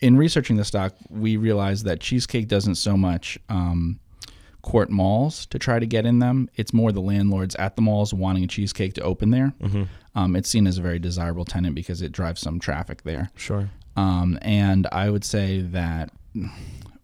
in 0.00 0.16
researching 0.16 0.56
the 0.56 0.64
stock, 0.64 0.94
we 1.08 1.36
realized 1.36 1.84
that 1.84 2.00
cheesecake 2.00 2.48
doesn't 2.48 2.76
so 2.76 2.96
much 2.96 3.38
um, 3.48 3.98
court 4.62 4.90
malls 4.90 5.46
to 5.46 5.58
try 5.58 5.78
to 5.78 5.86
get 5.86 6.04
in 6.04 6.18
them. 6.18 6.48
It's 6.56 6.72
more 6.72 6.92
the 6.92 7.00
landlords 7.00 7.54
at 7.56 7.76
the 7.76 7.82
malls 7.82 8.12
wanting 8.12 8.44
a 8.44 8.46
cheesecake 8.46 8.94
to 8.94 9.02
open 9.02 9.30
there. 9.30 9.54
Mm-hmm. 9.60 9.84
Um, 10.14 10.36
it's 10.36 10.48
seen 10.48 10.66
as 10.66 10.78
a 10.78 10.82
very 10.82 10.98
desirable 10.98 11.44
tenant 11.44 11.74
because 11.74 12.02
it 12.02 12.12
drives 12.12 12.40
some 12.40 12.58
traffic 12.58 13.02
there. 13.02 13.30
Sure. 13.36 13.70
Um, 13.96 14.38
and 14.42 14.86
I 14.92 15.10
would 15.10 15.24
say 15.24 15.60
that 15.60 16.10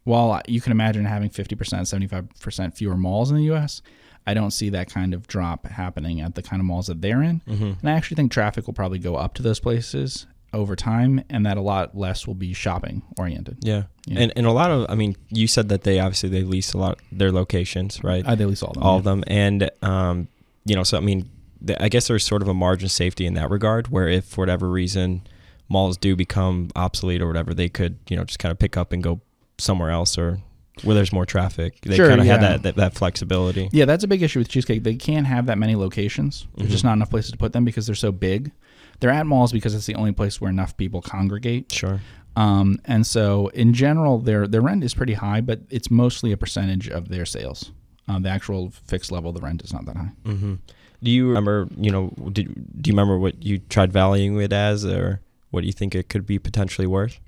while 0.05 0.41
you 0.47 0.61
can 0.61 0.73
imagine 0.73 1.05
having 1.05 1.31
50%, 1.31 1.56
75% 1.56 2.75
fewer 2.75 2.97
malls 2.97 3.31
in 3.31 3.37
the 3.37 3.53
US, 3.55 3.83
I 4.27 4.35
don't 4.35 4.53
see 4.53 4.71
that 4.71 4.89
kind 4.91 5.12
of 5.12 5.27
drop 5.27 5.67
happening 5.67 6.21
at 6.21 6.35
the 6.35 6.43
kind 6.43 6.61
of 6.61 6.67
malls 6.67 6.87
that 6.87 7.03
they're 7.03 7.23
in. 7.23 7.41
Mm-hmm. 7.47 7.73
And 7.81 7.91
I 7.91 7.93
actually 7.93 8.17
think 8.17 8.33
traffic 8.33 8.67
will 8.67 8.75
probably 8.75 8.99
go 8.99 9.17
up 9.17 9.35
to 9.35 9.43
those 9.43 9.61
places 9.61 10.27
over 10.55 10.77
time, 10.77 11.23
and 11.29 11.45
that 11.45 11.56
a 11.56 11.61
lot 11.61 11.97
less 11.97 12.27
will 12.27 12.35
be 12.35 12.53
shopping 12.55 13.03
oriented. 13.19 13.59
Yeah. 13.62 13.85
Yeah. 14.06 14.21
And 14.21 14.33
and 14.37 14.47
a 14.47 14.53
lot 14.53 14.71
of 14.71 14.87
I 14.89 14.95
mean 14.95 15.17
you 15.31 15.47
said 15.47 15.69
that 15.71 15.83
they 15.83 15.99
obviously 15.99 16.29
they 16.29 16.43
lease 16.43 16.73
a 16.73 16.79
lot 16.79 16.99
their 17.12 17.33
locations 17.33 18.03
right. 18.05 18.27
I 18.27 18.33
at 18.33 18.39
least 18.39 18.62
all 18.62 18.71
of 18.71 18.75
them. 18.75 18.83
all 18.83 18.93
yeah. 18.95 18.99
of 18.99 19.05
them 19.05 19.25
and 19.27 19.71
um 19.83 20.29
you 20.67 20.75
know 20.77 20.83
so 20.85 20.97
i 20.99 21.01
mean 21.01 21.29
th- 21.67 21.79
i 21.81 21.89
guess 21.89 22.09
there's 22.09 22.25
sort 22.25 22.43
of 22.43 22.49
a 22.49 22.55
margin 22.55 22.85
of 22.87 22.93
safety 22.93 23.25
in 23.27 23.33
that 23.35 23.49
regard 23.51 23.89
where 23.89 24.06
if 24.09 24.25
for 24.27 24.43
whatever 24.43 24.69
reason 24.69 25.23
malls 25.71 25.97
do 25.97 26.15
become 26.17 26.69
obsolete 26.77 27.23
or 27.23 27.27
whatever 27.27 27.55
they 27.55 27.69
could 27.71 27.97
you 28.11 28.17
know 28.17 28.25
just 28.25 28.39
kind 28.39 28.53
of 28.53 28.59
pick 28.59 28.77
up 28.77 28.93
and 28.93 29.03
go 29.03 29.21
somewhere 29.56 29.91
else 29.91 30.19
or 30.19 30.39
where 30.83 30.95
there's 30.95 31.12
more 31.12 31.25
traffic 31.25 31.81
they 31.83 31.97
Sure, 31.97 32.09
kind 32.09 32.21
of 32.21 32.27
yeah. 32.27 32.37
that, 32.37 32.62
that 32.65 32.77
that 32.77 32.95
flexibility 32.95 33.69
Yeah, 33.73 33.87
that's 33.87 34.05
a 34.05 34.09
big 34.09 34.23
issue 34.23 34.41
with 34.41 34.49
cheesecake. 34.49 34.83
They 34.83 34.97
can't 34.97 35.27
have 35.27 35.47
that 35.47 35.56
many 35.56 35.77
locations. 35.77 36.47
There's 36.56 36.71
just 36.71 36.83
Mhm. 36.83 36.89
not 36.89 36.93
enough 36.95 37.11
places 37.11 37.31
to 37.31 37.39
put 37.39 37.53
them 37.55 37.65
because 37.65 37.87
they're 37.87 37.95
so 37.95 38.11
big. 38.12 38.51
They're 39.00 39.11
at 39.11 39.26
malls 39.26 39.52
because 39.52 39.75
it's 39.75 39.87
the 39.87 39.94
only 39.94 40.12
place 40.12 40.41
where 40.41 40.50
enough 40.50 40.76
people 40.76 41.02
congregate. 41.02 41.73
sure 41.73 42.00
Um, 42.37 42.81
and 42.85 43.06
so 43.06 43.49
in 43.49 43.75
general, 43.75 44.19
their 44.19 44.46
their 44.49 44.61
rent 44.61 44.82
is 44.82 44.94
pretty 44.94 45.14
high, 45.14 45.41
but 45.41 45.61
it's 45.70 45.91
mostly 45.91 46.32
a 46.32 46.37
percentage 46.37 46.88
of 46.88 47.08
their 47.08 47.25
sales. 47.26 47.70
Uh, 48.08 48.19
the 48.19 48.29
actual 48.29 48.70
fixed 48.87 49.11
level 49.12 49.31
of 49.31 49.37
the 49.37 49.41
rent 49.41 49.62
is 49.62 49.73
not 49.73 49.87
that 49.87 49.96
high. 49.96 50.12
hmm 50.26 50.55
do 51.02 51.11
you 51.11 51.29
remember 51.29 51.69
you 51.76 51.91
know 51.91 52.08
did, 52.32 52.46
do 52.81 52.88
you 52.88 52.94
remember 52.94 53.19
what 53.19 53.43
you 53.44 53.58
tried 53.58 53.93
valuing 53.93 54.41
it 54.41 54.52
as 54.52 54.85
or 54.87 55.20
what 55.50 55.61
do 55.61 55.67
you 55.67 55.73
think 55.73 55.94
it 55.94 56.08
could 56.08 56.25
be 56.26 56.38
potentially 56.38 56.87
worth 56.87 57.20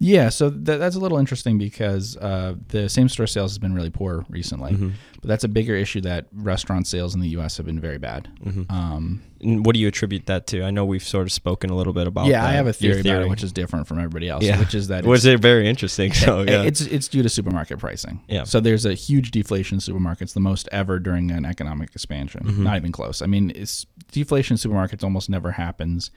Yeah, 0.00 0.28
so 0.28 0.50
that, 0.50 0.78
that's 0.78 0.96
a 0.96 0.98
little 0.98 1.18
interesting 1.18 1.56
because 1.56 2.16
uh, 2.16 2.56
the 2.68 2.88
same 2.88 3.08
store 3.08 3.26
sales 3.28 3.52
has 3.52 3.58
been 3.58 3.74
really 3.74 3.90
poor 3.90 4.26
recently. 4.28 4.72
Mhm. 4.72 4.92
But 5.20 5.28
that's 5.28 5.44
a 5.44 5.48
bigger 5.48 5.74
issue 5.76 6.00
that 6.02 6.26
restaurant 6.32 6.86
sales 6.86 7.14
in 7.14 7.20
the 7.20 7.28
U.S. 7.30 7.56
have 7.56 7.64
been 7.66 7.80
very 7.80 7.98
bad. 7.98 8.28
Mhm. 8.44 8.70
Um, 8.70 9.22
And 9.40 9.64
what 9.64 9.74
do 9.74 9.80
you 9.80 9.88
attribute 9.88 10.26
that 10.26 10.46
to 10.48 10.62
i 10.64 10.70
know 10.70 10.84
we've 10.86 11.02
sort 11.04 11.26
of 11.26 11.32
spoken 11.32 11.68
a 11.70 11.76
little 11.76 11.92
bit 11.92 12.06
about 12.06 12.26
yeah, 12.26 12.44
I 12.44 12.52
have 12.52 12.66
a 12.66 12.74
your 12.80 12.94
theory, 12.94 13.00
about 13.00 13.22
it, 13.22 13.28
which 13.28 13.42
is 13.44 13.52
different 13.52 13.86
from 13.86 13.98
everybody 13.98 14.28
else. 14.28 14.42
Yeah. 14.42 14.58
which 14.58 14.74
is 14.74 14.88
that 14.88 15.04
was 15.06 15.24
it's- 15.26 15.38
it 15.38 15.40
very 15.42 15.68
interesting 15.68 16.12
so 16.24 16.42
yeah 16.42 16.62
it's 16.62 16.80
it's 16.80 17.08
due 17.08 17.22
to 17.22 17.28
supermarket 17.28 17.78
pricing. 17.78 18.20
Yeah. 18.28 18.44
So 18.44 18.58
there's 18.60 18.84
a 18.86 18.94
huge 18.94 19.30
deflation 19.30 19.76
in 19.76 19.80
supermarkets, 19.80 20.32
the 20.34 20.40
most 20.40 20.68
ever 20.72 20.98
during 20.98 21.30
an 21.30 21.44
economic 21.44 21.90
expansion. 21.94 22.42
Mhm. 22.44 22.58
Not 22.58 22.76
even 22.78 22.90
close. 22.92 23.22
I 23.22 23.26
mean, 23.26 23.52
it's 23.54 23.86
deflation 24.12 24.54
in 24.54 24.58
supermarkets 24.58 25.04
almost 25.04 25.28
never 25.30 25.52
happens 25.52 26.10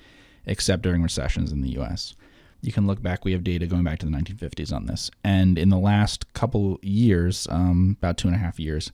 except 0.46 0.82
during 0.84 1.02
recessions 1.04 1.52
in 1.52 1.62
the 1.62 1.70
U.S. 1.80 2.16
You 2.62 2.72
can 2.72 2.88
look 2.88 3.02
back. 3.02 3.24
We 3.24 3.34
have 3.34 3.44
data 3.44 3.68
going 3.68 3.84
back 3.84 4.00
to 4.00 4.06
the 4.06 4.12
1950s 4.12 4.74
on 4.74 4.86
this, 4.86 5.12
and 5.24 5.58
in 5.58 5.70
the 5.70 5.78
last 5.78 6.32
couple 6.34 6.80
years, 6.82 7.48
um, 7.50 7.98
about 8.00 8.18
two 8.18 8.28
and 8.28 8.36
a 8.36 8.40
half 8.40 8.60
years, 8.60 8.92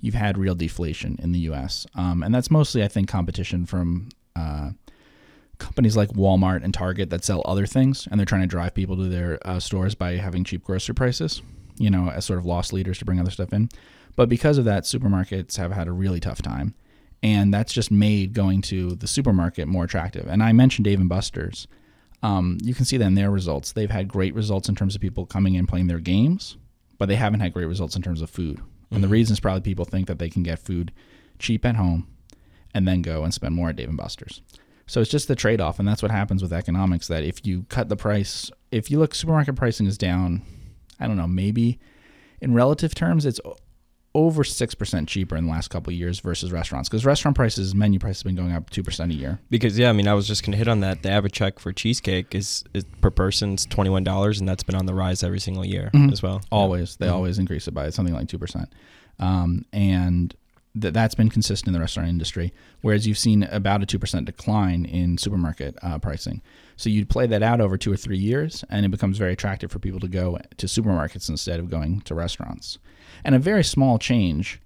you've 0.00 0.14
had 0.14 0.38
real 0.38 0.54
deflation 0.54 1.16
in 1.22 1.32
the 1.32 1.40
U.S. 1.40 1.86
Um, 1.94 2.22
and 2.22 2.34
that's 2.34 2.50
mostly, 2.50 2.82
I 2.84 2.88
think, 2.88 3.08
competition 3.08 3.66
from 3.66 4.10
uh, 4.34 4.70
companies 5.58 5.96
like 5.96 6.10
Walmart 6.10 6.62
and 6.62 6.72
Target 6.72 7.10
that 7.10 7.24
sell 7.24 7.42
other 7.44 7.66
things, 7.66 8.06
and 8.10 8.18
they're 8.18 8.26
trying 8.26 8.42
to 8.42 8.46
drive 8.46 8.74
people 8.74 8.96
to 8.96 9.08
their 9.08 9.38
uh, 9.46 9.60
stores 9.60 9.94
by 9.94 10.16
having 10.16 10.44
cheap 10.44 10.64
grocery 10.64 10.94
prices, 10.94 11.42
you 11.76 11.90
know, 11.90 12.10
as 12.10 12.24
sort 12.24 12.38
of 12.38 12.46
loss 12.46 12.72
leaders 12.72 12.98
to 12.98 13.04
bring 13.04 13.20
other 13.20 13.30
stuff 13.30 13.52
in. 13.52 13.68
But 14.14 14.28
because 14.28 14.58
of 14.58 14.64
that, 14.64 14.84
supermarkets 14.84 15.56
have 15.56 15.72
had 15.72 15.88
a 15.88 15.92
really 15.92 16.20
tough 16.20 16.42
time, 16.42 16.74
and 17.22 17.52
that's 17.52 17.72
just 17.72 17.90
made 17.90 18.32
going 18.32 18.62
to 18.62 18.94
the 18.94 19.06
supermarket 19.06 19.68
more 19.68 19.84
attractive. 19.84 20.26
And 20.26 20.42
I 20.42 20.52
mentioned 20.52 20.84
Dave 20.84 21.00
and 21.00 21.08
Buster's. 21.08 21.66
Um, 22.22 22.58
you 22.62 22.74
can 22.74 22.84
see 22.84 22.96
that 22.96 23.06
in 23.06 23.14
their 23.14 23.30
results. 23.30 23.72
They've 23.72 23.90
had 23.90 24.08
great 24.08 24.34
results 24.34 24.68
in 24.68 24.74
terms 24.74 24.94
of 24.94 25.00
people 25.00 25.26
coming 25.26 25.54
in 25.54 25.66
playing 25.66 25.86
their 25.86 26.00
games, 26.00 26.56
but 26.98 27.06
they 27.08 27.16
haven't 27.16 27.40
had 27.40 27.52
great 27.52 27.66
results 27.66 27.94
in 27.96 28.02
terms 28.02 28.22
of 28.22 28.30
food. 28.30 28.60
And 28.90 29.02
the 29.02 29.08
Mhm. 29.08 29.12
reason 29.12 29.34
is 29.34 29.40
probably 29.40 29.60
people 29.60 29.84
think 29.84 30.06
that 30.06 30.18
they 30.18 30.30
can 30.30 30.42
get 30.42 30.58
food 30.58 30.92
cheap 31.38 31.64
at 31.64 31.76
home 31.76 32.06
and 32.74 32.86
then 32.86 33.02
go 33.02 33.22
and 33.24 33.34
spend 33.34 33.54
more 33.54 33.68
at 33.68 33.76
Dave 33.76 33.88
and 33.88 33.96
Buster's. 33.98 34.40
So 34.86 35.00
it's 35.00 35.10
just 35.10 35.28
the 35.28 35.34
trade 35.34 35.60
off, 35.60 35.78
and 35.78 35.86
that's 35.88 36.02
what 36.02 36.12
happens 36.12 36.42
with 36.42 36.52
economics. 36.52 37.08
That 37.08 37.24
if 37.24 37.44
you 37.44 37.64
cut 37.68 37.88
the 37.88 37.96
price, 37.96 38.50
if 38.70 38.90
you 38.90 38.98
look, 38.98 39.14
supermarket 39.14 39.56
pricing 39.56 39.86
is 39.86 39.98
down. 39.98 40.42
I 41.00 41.06
don't 41.06 41.16
know, 41.16 41.26
maybe 41.26 41.78
in 42.40 42.54
relative 42.54 42.94
terms, 42.94 43.26
it's 43.26 43.40
over 44.16 44.42
six 44.42 44.74
percent 44.74 45.08
cheaper 45.08 45.36
in 45.36 45.44
the 45.44 45.50
last 45.52 45.68
couple 45.68 45.92
of 45.92 45.98
years 45.98 46.20
versus 46.20 46.50
restaurants 46.50 46.88
because 46.88 47.04
restaurant 47.04 47.36
prices, 47.36 47.74
menu 47.74 47.98
prices, 47.98 48.22
have 48.22 48.24
been 48.24 48.34
going 48.34 48.52
up 48.56 48.70
two 48.70 48.82
percent 48.82 49.12
a 49.12 49.14
year. 49.14 49.38
Because 49.50 49.78
yeah, 49.78 49.90
I 49.90 49.92
mean, 49.92 50.08
I 50.08 50.14
was 50.14 50.26
just 50.26 50.42
gonna 50.44 50.56
hit 50.56 50.68
on 50.68 50.80
that. 50.80 51.02
The 51.02 51.10
average 51.10 51.34
check 51.34 51.58
for 51.58 51.70
cheesecake 51.72 52.34
is, 52.34 52.64
is 52.72 52.84
per 53.02 53.10
person 53.10 53.54
is 53.54 53.66
twenty 53.66 53.90
one 53.90 54.04
dollars, 54.04 54.40
and 54.40 54.48
that's 54.48 54.62
been 54.62 54.74
on 54.74 54.86
the 54.86 54.94
rise 54.94 55.22
every 55.22 55.38
single 55.40 55.66
year 55.66 55.90
Mhm. 55.92 56.10
as 56.12 56.22
well. 56.22 56.40
Always, 56.50 56.96
they 56.96 57.06
Mhm. 57.08 57.12
always 57.12 57.38
increase 57.38 57.68
it 57.68 57.74
by 57.74 57.90
something 57.90 58.14
like 58.14 58.28
two 58.28 58.38
percent, 58.38 58.72
um, 59.18 59.64
and 59.72 60.34
th- 60.80 60.92
that's 60.94 61.14
been 61.14 61.28
consistent 61.28 61.68
in 61.68 61.72
the 61.74 61.80
restaurant 61.80 62.08
industry. 62.08 62.52
Whereas 62.82 63.06
you've 63.06 63.18
seen 63.18 63.42
about 63.44 63.82
a 63.82 63.86
two 63.86 63.98
percent 63.98 64.26
decline 64.26 64.84
in 64.84 65.18
supermarket 65.18 65.76
uh, 65.82 65.98
pricing. 65.98 66.42
So 66.76 66.90
you'd 66.90 67.08
play 67.08 67.26
that 67.26 67.42
out 67.42 67.60
over 67.60 67.76
two 67.78 67.92
or 67.92 67.96
three 67.96 68.18
years, 68.18 68.64
and 68.68 68.84
it 68.84 68.90
becomes 68.90 69.16
very 69.18 69.32
attractive 69.32 69.70
for 69.72 69.78
people 69.78 70.00
to 70.00 70.08
go 70.08 70.38
to 70.58 70.66
supermarkets 70.66 71.28
instead 71.28 71.58
of 71.60 71.70
going 71.70 72.00
to 72.02 72.14
restaurants. 72.14 72.78
And 73.24 73.34
a 73.34 73.38
very 73.38 73.64
small 73.64 73.98
change 73.98 74.60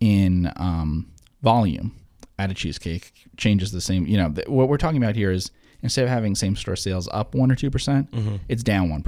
in 0.00 0.50
um, 0.56 1.10
volume 1.42 1.94
at 2.38 2.50
a 2.50 2.54
cheesecake 2.54 3.12
changes 3.36 3.70
the 3.72 3.80
same. 3.80 4.06
You 4.06 4.16
know, 4.16 4.30
th- 4.32 4.48
what 4.48 4.68
we're 4.68 4.78
talking 4.78 4.96
about 5.02 5.14
here 5.14 5.30
is 5.30 5.50
instead 5.82 6.04
of 6.04 6.08
having 6.10 6.34
same 6.34 6.56
store 6.56 6.76
sales 6.76 7.08
up 7.12 7.34
one 7.34 7.50
or 7.50 7.54
two 7.54 7.70
percent, 7.70 8.10
Mm-hmm. 8.12 8.36
it's 8.48 8.62
down 8.62 8.88
one 8.90 9.02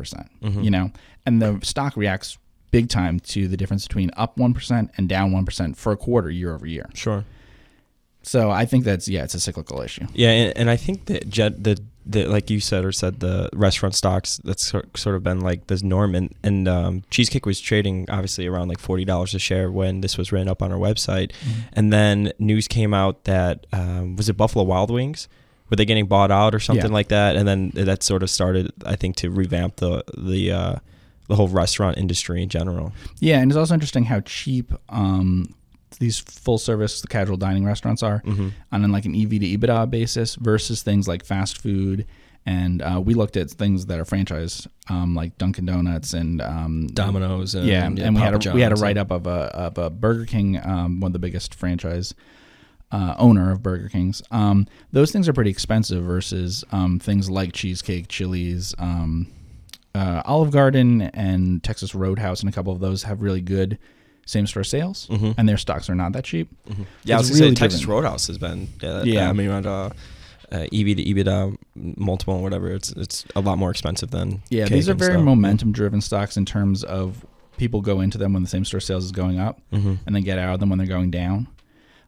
You 0.62 0.70
know, 0.70 0.90
and 1.26 1.40
the 1.40 1.58
stock 1.62 1.96
reacts 1.96 2.36
big 2.76 2.88
time 2.88 3.21
to 3.21 3.47
the 3.49 3.57
difference 3.57 3.87
between 3.88 4.11
up 4.16 4.37
one 4.37 4.52
percent 4.54 4.90
and 4.97 5.09
down 5.09 5.26
one 5.33 5.45
percent 5.45 5.76
for 5.76 5.93
a 5.93 5.97
quarter 5.97 6.31
year 6.31 6.54
over 6.54 6.66
year. 6.66 6.88
Sure. 6.95 7.25
So 8.23 8.50
I 8.50 8.64
think 8.64 8.85
that's 8.85 9.07
yeah, 9.07 9.23
it's 9.25 9.35
a 9.35 9.40
cyclical 9.40 9.81
issue. 9.83 10.07
Yeah, 10.14 10.31
and, 10.31 10.59
and 10.59 10.71
I 10.71 10.76
think 10.76 11.07
that 11.07 11.28
jet 11.28 11.62
the 11.62 11.78
the 12.07 12.26
like 12.26 12.50
you 12.50 12.61
said 12.61 12.85
or 12.85 12.93
said 12.93 13.21
the 13.21 13.49
restaurant 13.52 13.95
stocks 13.95 14.40
that's 14.45 14.64
sort 14.95 15.16
of 15.16 15.23
been 15.23 15.40
like 15.40 15.66
this 15.69 15.83
norm 15.83 16.14
and 16.14 16.35
and 16.43 16.66
um, 16.69 17.02
cheesecake 17.11 17.47
was 17.47 17.61
trading 17.61 18.07
obviously 18.11 18.47
around 18.47 18.69
like 18.69 18.78
forty 18.78 19.04
dollars 19.04 19.35
a 19.35 19.38
share 19.38 19.71
when 19.71 20.00
this 20.00 20.16
was 20.19 20.33
written 20.33 20.49
up 20.49 20.62
on 20.62 20.73
our 20.73 20.78
website, 20.78 21.33
and 21.75 21.93
then 21.93 22.33
news 22.38 22.66
came 22.66 22.95
out 22.95 23.25
that 23.25 23.66
um, 23.73 24.16
was 24.16 24.28
it 24.28 24.37
Buffalo 24.37 24.64
Wild 24.64 24.90
Wings. 24.90 25.28
Were 25.71 25.76
they 25.76 25.87
getting 25.87 26.07
bought 26.07 26.31
out 26.31 26.54
or 26.54 26.61
something 26.61 26.90
Yeah. 26.93 27.00
like 27.00 27.09
that? 27.09 27.37
And 27.37 27.49
then 27.49 27.71
that 27.75 28.02
sort 28.02 28.23
of 28.23 28.28
started, 28.28 28.71
I 28.85 28.97
think, 28.97 29.16
to 29.16 29.31
revamp 29.31 29.76
the 29.76 30.04
the 30.16 30.52
uh, 30.52 30.75
the 31.28 31.37
whole 31.37 31.49
restaurant 31.49 31.97
industry 31.99 32.43
in 32.43 32.49
general. 32.49 32.93
Yeah, 33.21 33.40
and 33.40 33.50
it's 33.50 33.57
also 33.59 33.75
interesting 33.75 34.04
how 34.04 34.21
cheap 34.21 34.73
um, 34.88 35.54
these 36.00 36.19
full 36.19 36.59
service 36.59 37.00
the 37.00 37.09
casual 37.09 37.37
dining 37.37 37.64
restaurants 37.64 38.02
are 38.02 38.21
Mm-hmm. 38.26 38.49
on 38.73 38.90
like 38.93 39.04
an 39.04 39.14
EV 39.14 39.31
to 39.31 39.38
EBITDA 39.59 39.90
basis 39.90 40.35
versus 40.37 40.83
things 40.83 41.07
like 41.09 41.25
fast 41.25 41.57
food. 41.61 42.07
And 42.47 42.83
uh, 42.83 43.00
we 43.02 43.14
looked 43.14 43.38
at 43.38 43.50
things 43.50 43.87
that 43.87 43.99
are 43.99 44.04
franchise, 44.04 44.69
um, 44.90 45.14
like 45.14 45.38
Dunkin' 45.38 45.64
Donuts 45.64 46.12
and 46.12 46.43
um, 46.43 46.88
Domino's 46.88 47.54
and 47.54 47.66
yeah, 47.66 47.87
and 47.87 48.14
we 48.14 48.21
had 48.21 48.35
a 48.47 48.52
we 48.52 48.61
had 48.61 48.73
a 48.73 48.75
write 48.76 48.99
up 48.99 49.11
of 49.11 49.26
a 49.26 49.31
of 49.57 49.78
a 49.78 49.88
Burger 49.88 50.26
King, 50.26 50.61
um, 50.62 51.00
one 51.00 51.09
of 51.09 51.12
the 51.14 51.19
biggest 51.19 51.54
franchise 51.54 52.12
uh, 52.93 53.14
owner 53.19 53.50
of 53.50 53.62
Burger 53.62 53.88
Kings. 53.88 54.21
Um, 54.31 54.66
those 54.93 55.11
things 55.11 55.26
are 55.26 55.33
pretty 55.33 55.50
expensive 55.50 56.04
versus 56.04 56.64
um, 56.71 56.99
things 56.99 57.31
like 57.31 57.54
cheesecake, 57.54 58.09
Chili's, 58.09 58.75
um, 58.78 59.26
uh, 59.94 60.22
Olive 60.24 60.50
Garden, 60.50 61.02
and 61.02 61.62
Texas 61.62 61.94
Roadhouse, 61.94 62.40
and 62.40 62.48
a 62.48 62.52
couple 62.52 62.72
of 62.72 62.80
those 62.80 63.04
have 63.04 63.22
really 63.22 63.40
good 63.40 63.78
same 64.26 64.46
store 64.46 64.64
sales, 64.64 65.06
Mhm. 65.10 65.34
and 65.36 65.48
their 65.48 65.58
stocks 65.58 65.88
are 65.90 65.94
not 65.94 66.12
that 66.12 66.24
cheap. 66.24 66.48
Mhm. 66.68 66.86
Yeah, 67.04 67.16
I 67.16 67.18
was 67.18 67.30
really 67.30 67.50
say 67.50 67.54
Texas 67.54 67.80
driven. 67.80 67.94
Roadhouse 67.94 68.26
has 68.26 68.38
been. 68.38 68.68
Yeah, 68.80 69.02
Yeah. 69.04 69.28
I 69.28 69.32
mean, 69.34 69.48
around 69.48 69.66
uh, 69.66 69.90
uh, 70.50 70.66
EV 70.72 70.94
to 70.96 71.02
EBITDA 71.04 71.56
multiple 71.96 72.40
whatever. 72.42 72.70
It's 72.70 72.90
it's 72.92 73.24
a 73.36 73.40
lot 73.40 73.58
more 73.58 73.70
expensive 73.70 74.10
than. 74.10 74.40
Yeah, 74.50 74.66
these 74.66 74.88
are 74.88 74.94
very 74.94 75.20
momentum 75.20 75.72
driven 75.72 76.00
stocks 76.00 76.36
in 76.36 76.44
terms 76.46 76.82
of 76.84 77.24
people 77.58 77.80
go 77.82 78.00
into 78.00 78.18
them 78.18 78.32
when 78.32 78.42
the 78.42 78.48
same 78.48 78.64
store 78.64 78.80
sales 78.80 79.04
is 79.04 79.12
going 79.12 79.38
up. 79.38 79.60
Mhm. 79.72 79.98
and 80.06 80.14
then 80.16 80.22
get 80.22 80.38
out 80.38 80.54
of 80.54 80.60
them 80.60 80.70
when 80.70 80.78
they're 80.78 80.86
going 80.88 81.10
down. 81.10 81.46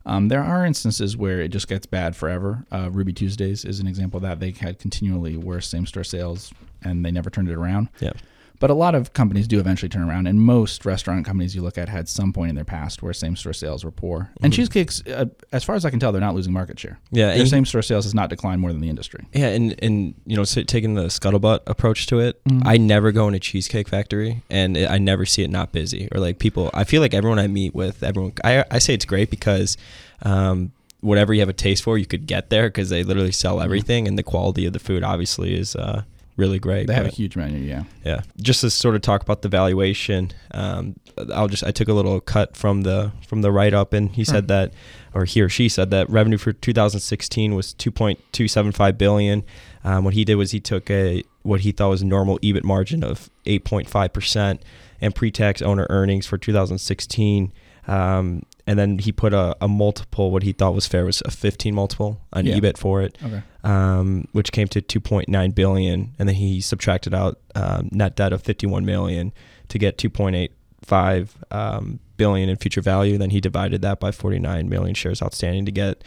Um, 0.06 0.28
there 0.28 0.42
are 0.42 0.64
instances 0.64 1.16
where 1.16 1.40
it 1.40 1.48
just 1.48 1.68
gets 1.68 1.84
bad 1.84 2.14
forever. 2.14 2.64
Uh, 2.70 2.88
Ruby 2.90 3.12
Tuesdays 3.12 3.64
is 3.64 3.80
an 3.80 3.88
example 3.88 4.18
of 4.18 4.22
that. 4.22 4.38
They 4.40 4.52
had 4.52 4.78
continually 4.78 5.36
worse 5.36 5.68
same 5.68 5.84
store 5.84 6.04
sales 6.04 6.52
and 6.82 7.04
they 7.04 7.10
never 7.10 7.28
turned 7.28 7.48
it 7.50 7.54
around. 7.54 7.88
Yeah. 8.00 8.12
But 8.58 8.70
a 8.70 8.74
lot 8.74 8.94
of 8.94 9.12
companies 9.12 9.46
do 9.46 9.58
eventually 9.60 9.88
turn 9.88 10.08
around, 10.08 10.26
and 10.26 10.40
most 10.40 10.84
restaurant 10.86 11.24
companies 11.26 11.54
you 11.54 11.62
look 11.62 11.76
at 11.76 11.88
had 11.88 12.08
some 12.08 12.32
point 12.32 12.48
in 12.48 12.54
their 12.54 12.64
past 12.64 13.02
where 13.02 13.12
same 13.12 13.36
store 13.36 13.52
sales 13.52 13.84
were 13.84 13.90
poor. 13.90 14.30
And 14.42 14.52
Mhm. 14.52 14.56
cheesecakes, 14.56 15.02
uh, 15.06 15.26
as 15.52 15.62
far 15.64 15.76
as 15.76 15.84
I 15.84 15.90
can 15.90 16.00
tell, 16.00 16.10
they're 16.12 16.20
not 16.20 16.34
losing 16.34 16.52
market 16.52 16.78
share. 16.78 16.98
Yeah, 17.10 17.34
Their 17.34 17.46
same 17.46 17.64
store 17.66 17.82
sales 17.82 18.04
has 18.04 18.14
not 18.14 18.30
declined 18.30 18.60
more 18.60 18.72
than 18.72 18.80
the 18.80 18.88
industry. 18.88 19.24
yeah, 19.34 19.48
and 19.48 19.74
and 19.82 20.14
you 20.26 20.36
know, 20.36 20.44
so 20.44 20.62
taking 20.62 20.94
the 20.94 21.04
scuttlebutt 21.06 21.60
approach 21.66 22.06
to 22.06 22.18
it, 22.20 22.42
Mhm. 22.44 22.62
I 22.64 22.76
never 22.78 23.12
go 23.12 23.28
in 23.28 23.34
a 23.34 23.38
cheesecake 23.38 23.88
factory, 23.88 24.42
and 24.50 24.76
it, 24.76 24.90
I 24.90 24.98
never 24.98 25.26
see 25.26 25.42
it 25.42 25.50
not 25.50 25.72
busy 25.72 26.08
or 26.12 26.20
like 26.20 26.38
people. 26.38 26.70
I 26.72 26.84
feel 26.84 27.00
like 27.02 27.12
everyone 27.14 27.38
I 27.38 27.48
meet 27.48 27.74
with, 27.74 28.02
everyone, 28.02 28.32
I 28.44 28.64
I 28.70 28.78
say 28.78 28.94
it's 28.94 29.04
great 29.04 29.30
because. 29.30 29.76
Um, 30.22 30.72
Whatever 31.02 31.34
you 31.34 31.40
have 31.40 31.48
a 31.50 31.52
taste 31.52 31.84
for, 31.84 31.98
you 31.98 32.06
could 32.06 32.26
get 32.26 32.48
there 32.50 32.68
because 32.68 32.88
they 32.88 33.04
literally 33.04 33.30
sell 33.30 33.60
everything, 33.60 34.08
and 34.08 34.18
the 34.18 34.24
quality 34.24 34.64
of 34.66 34.72
the 34.72 34.78
food 34.80 35.04
obviously 35.04 35.54
is 35.54 35.76
uh, 35.76 36.02
really 36.36 36.58
great. 36.58 36.86
They 36.86 36.94
have 36.94 37.06
a 37.06 37.10
huge 37.10 37.36
menu, 37.36 37.58
yeah. 37.58 37.84
Yeah, 38.04 38.20
just 38.40 38.60
to 38.60 38.70
sort 38.70 38.94
of 38.94 39.02
talk 39.02 39.22
about 39.22 39.42
the 39.42 39.48
valuation, 39.48 40.32
um, 40.52 40.96
I'll 41.32 41.48
just 41.48 41.64
I 41.64 41.70
took 41.70 41.88
a 41.88 41.92
little 41.94 42.20
cut 42.20 42.56
from 42.56 42.82
the 42.82 43.12
from 43.26 43.42
the 43.42 43.50
write 43.50 43.74
up, 43.74 43.92
and 43.92 44.10
he 44.10 44.24
Sure. 44.24 44.34
said 44.34 44.48
that, 44.48 44.72
or 45.14 45.24
he 45.24 45.40
or 45.40 45.48
she 45.48 45.68
said 45.68 45.90
that 45.90 46.08
revenue 46.10 46.38
for 46.38 46.52
2016 46.52 47.54
was 47.54 47.74
2.275 47.74 48.98
billion. 48.98 49.44
Um, 49.84 50.04
what 50.04 50.14
he 50.14 50.24
did 50.24 50.34
was 50.36 50.50
he 50.50 50.60
took 50.60 50.90
a 50.90 51.22
what 51.42 51.60
he 51.60 51.72
thought 51.72 51.90
was 51.90 52.02
a 52.02 52.06
normal 52.06 52.38
EBIT 52.40 52.64
margin 52.64 53.04
of 53.04 53.30
8.5 53.46 54.12
percent, 54.12 54.62
and 55.00 55.14
pre-tax 55.14 55.62
owner 55.62 55.86
earnings 55.90 56.26
for 56.26 56.38
2016. 56.38 57.52
Um, 57.88 58.42
and 58.66 58.76
then 58.78 58.98
he 58.98 59.12
put 59.12 59.32
a, 59.32 59.56
a 59.60 59.68
multiple, 59.68 60.32
what 60.32 60.42
he 60.42 60.50
thought 60.52 60.74
was 60.74 60.86
fair 60.88 61.04
was 61.04 61.22
a 61.24 61.30
15 61.30 61.72
multiple 61.74 62.20
on 62.32 62.46
Yeah. 62.46 62.56
EBIT 62.56 62.76
for 62.78 63.00
it 63.02 63.16
Okay. 63.24 63.40
um, 63.62 64.26
which 64.32 64.50
came 64.50 64.66
to 64.68 64.80
2.9 64.82 65.54
billion, 65.54 66.14
and 66.18 66.28
then 66.28 66.34
he 66.36 66.60
subtracted 66.60 67.14
out 67.14 67.38
um, 67.54 67.88
net 67.92 68.16
debt 68.16 68.32
of 68.32 68.42
51 68.42 68.84
million 68.84 69.32
to 69.68 69.78
get 69.78 69.98
2.85 69.98 71.28
um, 71.52 72.00
billion 72.16 72.48
in 72.48 72.56
future 72.56 72.80
value. 72.80 73.16
Then 73.18 73.30
he 73.30 73.40
divided 73.40 73.82
that 73.82 74.00
by 74.00 74.10
49 74.10 74.68
million 74.68 74.94
shares 74.96 75.22
outstanding 75.22 75.64
to 75.66 75.72
get 75.72 76.02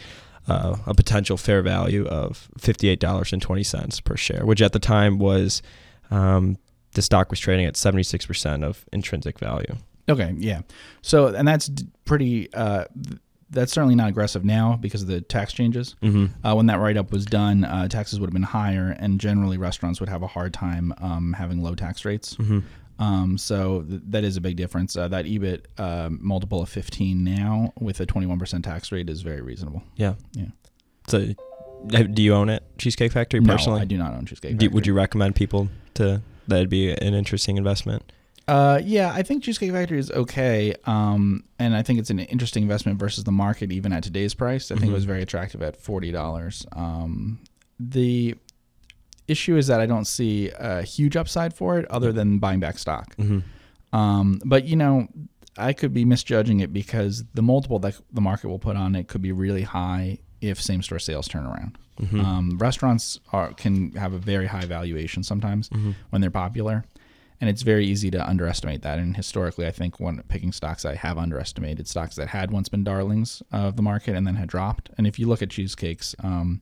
uh, 0.46 0.76
a 0.86 0.94
potential 0.94 1.38
fair 1.38 1.62
value 1.62 2.06
of 2.08 2.48
$58.20 2.58 4.04
per 4.04 4.16
share, 4.16 4.44
which 4.44 4.60
at 4.60 4.72
the 4.72 4.78
time 4.78 5.18
was 5.18 5.62
um, 6.10 6.58
the 6.92 7.02
stock 7.02 7.30
was 7.30 7.38
trading 7.40 7.66
at 7.66 7.74
76% 7.74 8.64
of 8.64 8.84
intrinsic 8.92 9.38
value. 9.38 9.76
Okay, 10.08 10.34
yeah. 10.38 10.62
So, 11.02 11.28
and 11.28 11.46
that's 11.46 11.70
pretty, 12.04 12.52
uh, 12.52 12.84
that's 13.50 13.72
certainly 13.72 13.94
not 13.94 14.08
aggressive 14.08 14.44
now 14.44 14.76
because 14.80 15.02
of 15.02 15.08
the 15.08 15.20
tax 15.20 15.52
changes. 15.52 15.96
Mm-hmm. 16.02 16.46
Uh, 16.46 16.54
when 16.54 16.66
that 16.66 16.78
write 16.80 16.96
up 16.96 17.12
was 17.12 17.24
done, 17.24 17.64
uh, 17.64 17.88
taxes 17.88 18.18
would 18.20 18.26
have 18.26 18.32
been 18.34 18.42
higher, 18.42 18.96
and 18.98 19.20
generally 19.20 19.56
restaurants 19.56 20.00
would 20.00 20.08
have 20.08 20.22
a 20.22 20.26
hard 20.26 20.52
time 20.52 20.92
um, 20.98 21.32
having 21.32 21.62
low 21.62 21.74
tax 21.74 22.04
rates. 22.04 22.34
Mm-hmm. 22.36 22.60
Um, 23.02 23.38
so 23.38 23.82
th- 23.82 24.02
that 24.08 24.24
is 24.24 24.36
a 24.36 24.40
big 24.40 24.56
difference. 24.56 24.96
Uh, 24.96 25.08
that 25.08 25.24
EBIT 25.24 25.64
uh, 25.78 26.10
multiple 26.10 26.60
of 26.60 26.68
15 26.68 27.24
now 27.24 27.72
with 27.80 27.98
a 28.00 28.06
21% 28.06 28.62
tax 28.62 28.92
rate 28.92 29.08
is 29.08 29.22
very 29.22 29.40
reasonable. 29.40 29.82
Yeah. 29.96 30.14
Yeah. 30.32 30.46
So, 31.08 31.34
do 31.88 32.22
you 32.22 32.34
own 32.34 32.50
it, 32.50 32.62
Cheesecake 32.78 33.10
Factory, 33.10 33.40
No, 33.40 33.54
personally? 33.54 33.80
I 33.80 33.84
do 33.84 33.96
not 33.96 34.12
own 34.12 34.26
Cheesecake 34.26 34.58
Do, 34.58 34.66
Factory. 34.66 34.74
would 34.74 34.86
you 34.86 34.92
recommend 34.92 35.34
people 35.34 35.68
to 35.94 36.20
that'd 36.50 36.68
be 36.68 36.90
an 36.92 37.14
interesting 37.14 37.56
investment? 37.56 38.12
Uh, 38.48 38.80
yeah, 38.84 39.12
I 39.14 39.22
think 39.22 39.42
Cheesecake 39.44 39.70
Factory 39.70 39.98
is 39.98 40.10
okay, 40.10 40.74
um, 40.84 41.44
and 41.58 41.74
I 41.76 41.82
think 41.82 42.00
it's 42.00 42.10
an 42.10 42.18
interesting 42.18 42.62
investment 42.64 42.98
versus 42.98 43.22
the 43.24 43.30
market, 43.32 43.70
even 43.70 43.92
at 43.92 44.02
today's 44.02 44.34
price. 44.34 44.70
I 44.70 44.74
think 44.76 44.90
it 44.90 44.94
was 44.94 45.04
Mhm. 45.04 45.08
very 45.08 45.22
attractive 45.22 45.62
at 45.62 45.76
forty 45.76 46.10
dollars. 46.10 46.66
Um, 46.72 47.38
the 47.78 48.34
issue 49.28 49.56
is 49.56 49.68
that 49.68 49.80
I 49.80 49.86
don't 49.86 50.06
see 50.06 50.50
a 50.58 50.82
huge 50.82 51.16
upside 51.16 51.54
for 51.54 51.78
it, 51.78 51.86
other 51.90 52.12
than 52.12 52.38
buying 52.38 52.58
back 52.60 52.78
stock. 52.78 53.14
Mm-hmm. 53.16 53.96
Um, 53.96 54.40
but 54.44 54.64
you 54.64 54.74
know, 54.76 55.06
I 55.56 55.72
could 55.72 55.92
be 55.94 56.04
misjudging 56.04 56.58
it 56.60 56.72
because 56.72 57.22
the 57.34 57.42
multiple 57.42 57.78
that 57.80 58.00
the 58.12 58.20
market 58.20 58.48
will 58.48 58.58
put 58.58 58.76
on 58.76 58.96
it 58.96 59.06
could 59.06 59.22
be 59.22 59.30
really 59.32 59.62
high 59.62 60.18
if 60.40 60.60
same 60.60 60.82
store 60.82 60.98
sales 60.98 61.28
turn 61.28 61.44
around. 61.44 61.78
Mm-hmm. 62.00 62.20
Um, 62.20 62.58
restaurants 62.58 63.20
are 63.32 63.52
can 63.52 63.92
have 63.92 64.12
a 64.12 64.18
very 64.18 64.46
high 64.46 64.64
valuation 64.64 65.22
sometimes 65.22 65.68
mm-hmm. 65.68 65.92
when 66.10 66.20
they're 66.20 66.30
popular. 66.30 66.84
And 67.42 67.48
it's 67.48 67.62
very 67.62 67.86
easy 67.86 68.10
to 68.10 68.28
underestimate 68.28 68.82
that. 68.82 68.98
And 68.98 69.16
historically, 69.16 69.66
I 69.66 69.70
think 69.70 69.98
when 69.98 70.22
picking 70.24 70.52
stocks, 70.52 70.84
I 70.84 70.94
have 70.94 71.16
underestimated 71.16 71.88
stocks 71.88 72.14
that 72.16 72.28
had 72.28 72.50
once 72.50 72.68
been 72.68 72.84
darlings 72.84 73.42
of 73.50 73.76
the 73.76 73.82
market 73.82 74.14
and 74.14 74.26
then 74.26 74.34
had 74.34 74.48
dropped. 74.48 74.90
And 74.98 75.06
if 75.06 75.18
you 75.18 75.26
look 75.26 75.40
at 75.40 75.48
cheesecakes, 75.48 76.14
um, 76.22 76.60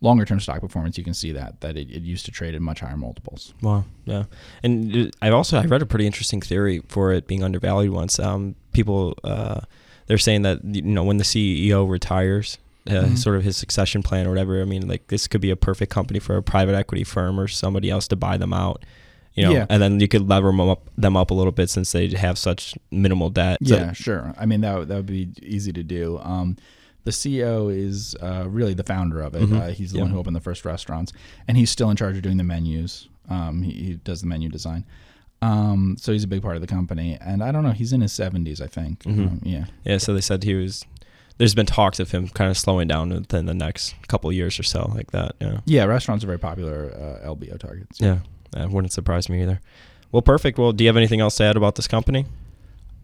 longer 0.00 0.24
term 0.24 0.40
stock 0.40 0.60
performance, 0.60 0.98
you 0.98 1.04
can 1.04 1.14
see 1.14 1.32
that 1.32 1.60
that 1.60 1.76
it, 1.76 1.90
it 1.90 2.02
used 2.02 2.24
to 2.26 2.32
trade 2.32 2.54
at 2.54 2.60
much 2.60 2.80
higher 2.80 2.96
multiples. 2.96 3.54
Wow. 3.62 3.84
Yeah. 4.04 4.24
And 4.62 5.08
uh, 5.08 5.10
I 5.22 5.30
also 5.30 5.58
I 5.58 5.64
read 5.64 5.82
a 5.82 5.86
pretty 5.86 6.06
interesting 6.06 6.40
theory 6.40 6.82
for 6.88 7.12
it 7.12 7.26
being 7.26 7.42
undervalued 7.42 7.92
once. 7.92 8.18
Um, 8.18 8.56
people 8.72 9.16
uh, 9.24 9.60
they're 10.06 10.18
saying 10.18 10.42
that 10.42 10.64
you 10.64 10.82
know 10.82 11.04
when 11.04 11.18
the 11.18 11.24
CEO 11.24 11.88
retires, 11.88 12.58
uh, 12.88 13.04
Mhm. 13.04 13.18
sort 13.18 13.36
of 13.36 13.42
his 13.44 13.56
succession 13.56 14.02
plan 14.02 14.26
or 14.26 14.30
whatever. 14.30 14.60
I 14.60 14.64
mean, 14.64 14.86
like 14.88 15.08
this 15.08 15.26
could 15.26 15.40
be 15.40 15.50
a 15.50 15.56
perfect 15.56 15.90
company 15.92 16.18
for 16.18 16.36
a 16.36 16.42
private 16.42 16.74
equity 16.74 17.04
firm 17.04 17.38
or 17.40 17.48
somebody 17.48 17.90
else 17.90 18.06
to 18.08 18.16
buy 18.16 18.36
them 18.36 18.52
out. 18.52 18.84
You 19.34 19.44
know, 19.44 19.52
Yeah. 19.52 19.66
and 19.68 19.82
then 19.82 20.00
you 20.00 20.08
could 20.08 20.28
lever 20.28 20.46
them 20.48 20.60
up, 20.60 20.88
them 20.96 21.14
up 21.16 21.30
a 21.30 21.34
little 21.34 21.52
bit 21.52 21.68
since 21.68 21.92
they 21.92 22.08
have 22.08 22.38
such 22.38 22.74
minimal 22.90 23.28
debt. 23.28 23.58
So- 23.64 23.76
Yeah, 23.76 23.92
sure. 23.92 24.34
I 24.38 24.46
mean 24.46 24.62
that 24.62 24.78
would- 24.78 24.88
that 24.88 24.96
would 24.96 25.06
be 25.06 25.28
easy 25.42 25.72
to 25.74 25.82
do. 25.82 26.18
Um, 26.22 26.56
the 27.04 27.12
CEO 27.12 27.68
is 27.68 28.16
uh, 28.22 28.46
really 28.48 28.72
the 28.74 28.82
founder 28.82 29.20
of 29.20 29.34
it. 29.34 29.42
Mhm. 29.42 29.60
Uh, 29.60 29.66
he's 29.72 29.90
the 29.92 29.98
Yeah. 29.98 30.02
one 30.04 30.10
who 30.12 30.18
opened 30.18 30.34
the 30.36 30.40
first 30.40 30.64
restaurants, 30.64 31.12
and 31.46 31.56
he's 31.58 31.70
still 31.70 31.90
in 31.90 31.96
charge 31.96 32.16
of 32.16 32.22
doing 32.22 32.36
the 32.38 32.44
menus. 32.44 33.08
Um, 33.28 33.62
he, 33.62 33.72
he 33.72 33.94
does 34.04 34.22
the 34.22 34.26
menu 34.26 34.48
design. 34.48 34.84
Um, 35.42 35.96
so 36.00 36.12
he's 36.12 36.24
a 36.24 36.28
big 36.28 36.40
part 36.42 36.56
of 36.56 36.62
the 36.62 36.66
company, 36.66 37.18
and 37.20 37.42
I 37.44 37.52
don't 37.52 37.62
know. 37.62 37.72
He's 37.72 37.92
in 37.92 38.00
his 38.00 38.12
seventies, 38.12 38.60
I 38.60 38.66
think. 38.68 39.02
Mhm. 39.04 39.18
Um, 39.26 39.40
yeah. 39.44 39.66
Yeah, 39.84 39.98
so 39.98 40.14
they 40.14 40.20
said 40.22 40.44
he 40.44 40.54
was. 40.54 40.84
There's 41.38 41.54
been 41.54 41.66
talks 41.66 42.00
of 42.00 42.10
him 42.12 42.28
kind 42.28 42.50
of 42.50 42.56
slowing 42.56 42.88
down 42.88 43.10
within 43.10 43.46
the 43.46 43.54
next 43.54 43.94
couple 44.08 44.30
of 44.30 44.36
years 44.36 44.58
or 44.58 44.62
so, 44.62 44.90
like 44.94 45.10
that. 45.10 45.34
Yeah, 45.40 45.60
Yeah, 45.66 45.84
restaurants 45.84 46.24
are 46.24 46.26
very 46.28 46.38
popular 46.38 46.92
uh, 47.22 47.26
LBO 47.28 47.58
targets. 47.58 48.00
yeah, 48.00 48.20
that 48.52 48.70
wouldn't 48.70 48.92
surprise 48.92 49.28
me 49.28 49.42
either. 49.42 49.60
Well, 50.12 50.22
perfect. 50.22 50.58
Well, 50.58 50.72
do 50.72 50.84
you 50.84 50.88
have 50.88 50.96
anything 50.96 51.20
else 51.20 51.36
to 51.36 51.44
add 51.44 51.56
about 51.56 51.74
this 51.74 51.86
company? 51.88 52.24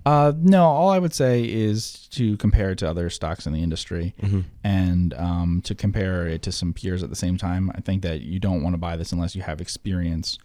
Uh, 0.07 0.33
no, 0.37 0.65
all 0.65 0.89
I 0.89 0.99
would 0.99 1.15
say 1.15 1.45
is 1.45 2.09
to 2.13 2.37
compare 2.39 2.71
it 2.71 2.79
to 2.79 2.89
other 2.91 3.09
stocks 3.11 3.47
in 3.47 3.53
the 3.53 3.63
industry 3.63 4.15
Mm-hmm. 4.23 4.41
and 4.65 5.15
um, 5.15 5.61
to 5.65 5.75
compare 5.75 6.27
it 6.27 6.43
to 6.43 6.53
some 6.53 6.73
peers 6.73 7.03
at 7.03 7.11
the 7.11 7.17
same 7.17 7.37
time. 7.37 7.71
I 7.75 7.81
think 7.83 8.03
that 8.03 8.23
you 8.23 8.39
don't 8.41 8.63
want 8.63 8.75
to 8.75 8.79
buy 8.79 8.97
this 8.97 9.13
unless 9.13 9.37
you 9.37 9.43
have 9.43 9.61
experience 9.61 10.39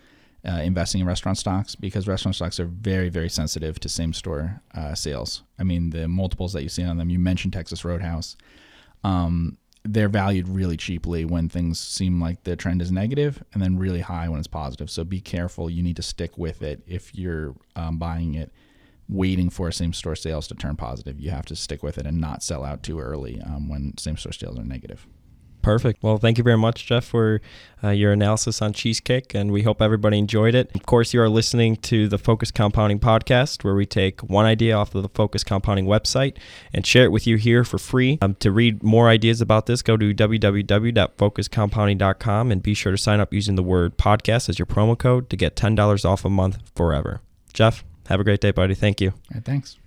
uh, 0.48 0.62
investing 0.62 1.02
in 1.02 1.08
restaurant 1.08 1.38
stocks 1.38 1.76
because 1.76 2.08
restaurant 2.08 2.36
stocks 2.36 2.60
are 2.60 2.66
very, 2.66 3.10
very 3.10 3.30
sensitive 3.30 3.80
to 3.80 3.90
same 3.90 4.14
store 4.14 4.62
uh, 4.74 4.96
sales. 4.96 5.44
I 5.60 5.64
mean, 5.64 5.90
the 5.90 6.08
multiples 6.08 6.54
that 6.54 6.64
you 6.64 6.70
see 6.70 6.84
on 6.84 6.98
them, 6.98 7.10
you 7.10 7.20
mentioned 7.20 7.54
Texas 7.54 7.84
Roadhouse. 7.84 8.38
Um, 9.04 9.58
they're 9.84 10.10
valued 10.10 10.50
really 10.50 10.78
cheaply 10.78 11.24
when 11.24 11.48
things 11.48 11.80
seem 11.80 12.22
like 12.22 12.44
the 12.44 12.56
trend 12.56 12.82
is 12.82 12.92
negative 12.92 13.44
and 13.54 13.62
then 13.62 13.78
really 13.78 14.02
high 14.02 14.28
when 14.28 14.40
it's 14.40 14.48
positive. 14.48 14.90
So 14.90 15.04
be 15.04 15.22
careful. 15.22 15.70
You 15.70 15.82
need 15.82 15.96
to 15.96 16.02
stick 16.02 16.38
with 16.38 16.62
it 16.62 16.82
if 16.88 17.16
you're 17.16 17.56
um, 17.76 17.98
buying 17.98 18.36
it 18.36 18.52
waiting 19.10 19.50
for 19.50 19.72
same 19.72 19.94
store 19.94 20.16
sales 20.16 20.48
to 20.48 20.56
turn 20.56 20.76
positive. 20.76 21.20
You 21.20 21.32
have 21.32 21.46
to 21.46 21.56
stick 21.56 21.82
with 21.82 21.98
it 21.98 22.06
and 22.06 22.20
not 22.20 22.44
sell 22.44 22.64
out 22.64 22.84
too 22.84 23.00
early 23.00 23.42
um, 23.42 23.70
when 23.70 23.98
same 23.98 24.18
store 24.18 24.34
sales 24.34 24.60
are 24.60 24.66
negative. 24.66 25.08
Perfect. 25.68 26.02
Well, 26.02 26.18
thank 26.18 26.38
you 26.38 26.46
very 26.46 26.58
much, 26.58 26.86
Geoff, 26.86 27.04
for 27.04 27.42
uh, 27.84 27.90
your 27.90 28.14
analysis 28.14 28.62
on 28.62 28.72
cheesecake, 28.72 29.34
and 29.34 29.52
we 29.52 29.64
hope 29.64 29.82
everybody 29.82 30.18
enjoyed 30.18 30.56
it. 30.56 30.74
Of 30.74 30.86
course, 30.86 31.14
you 31.14 31.20
are 31.20 31.28
listening 31.28 31.76
to 31.78 32.08
the 32.08 32.18
Focus 32.18 32.52
Compounding 32.52 33.00
podcast, 33.00 33.66
where 33.66 33.76
we 33.76 33.86
take 33.86 34.22
one 34.22 34.46
idea 34.46 34.78
off 34.78 34.96
of 34.96 35.04
the 35.04 35.10
Focus 35.10 35.44
Compounding 35.44 35.86
website 35.86 36.38
and 36.74 36.86
share 36.86 37.04
it 37.04 37.12
with 37.12 37.28
you 37.28 37.36
here 37.36 37.66
for 37.66 37.78
free. 37.78 38.18
Um, 38.22 38.36
to 38.36 38.50
read 38.50 38.82
more 38.82 39.10
ideas 39.10 39.42
about 39.42 39.66
this, 39.66 39.82
go 39.82 39.98
to 39.98 40.14
www.focuscompounding.com 40.14 42.52
and 42.52 42.64
be 42.64 42.74
sure 42.74 42.94
to 42.94 42.98
sign 42.98 43.20
up 43.20 43.34
using 43.34 43.56
the 43.56 43.64
word 43.64 43.98
podcast 43.98 44.48
as 44.48 44.58
your 44.58 44.68
promo 44.68 44.98
code 44.98 45.30
to 45.30 45.36
get 45.36 45.58
$10 45.58 46.06
off 46.06 46.24
a 46.24 46.30
month 46.30 46.60
forever. 46.76 47.20
Geoff, 47.52 47.84
have 48.08 48.22
a 48.22 48.24
great 48.24 48.40
day, 48.40 48.52
buddy. 48.52 48.74
Thank 48.74 49.02
you. 49.02 49.12
Right, 49.34 49.44
thanks. 49.44 49.78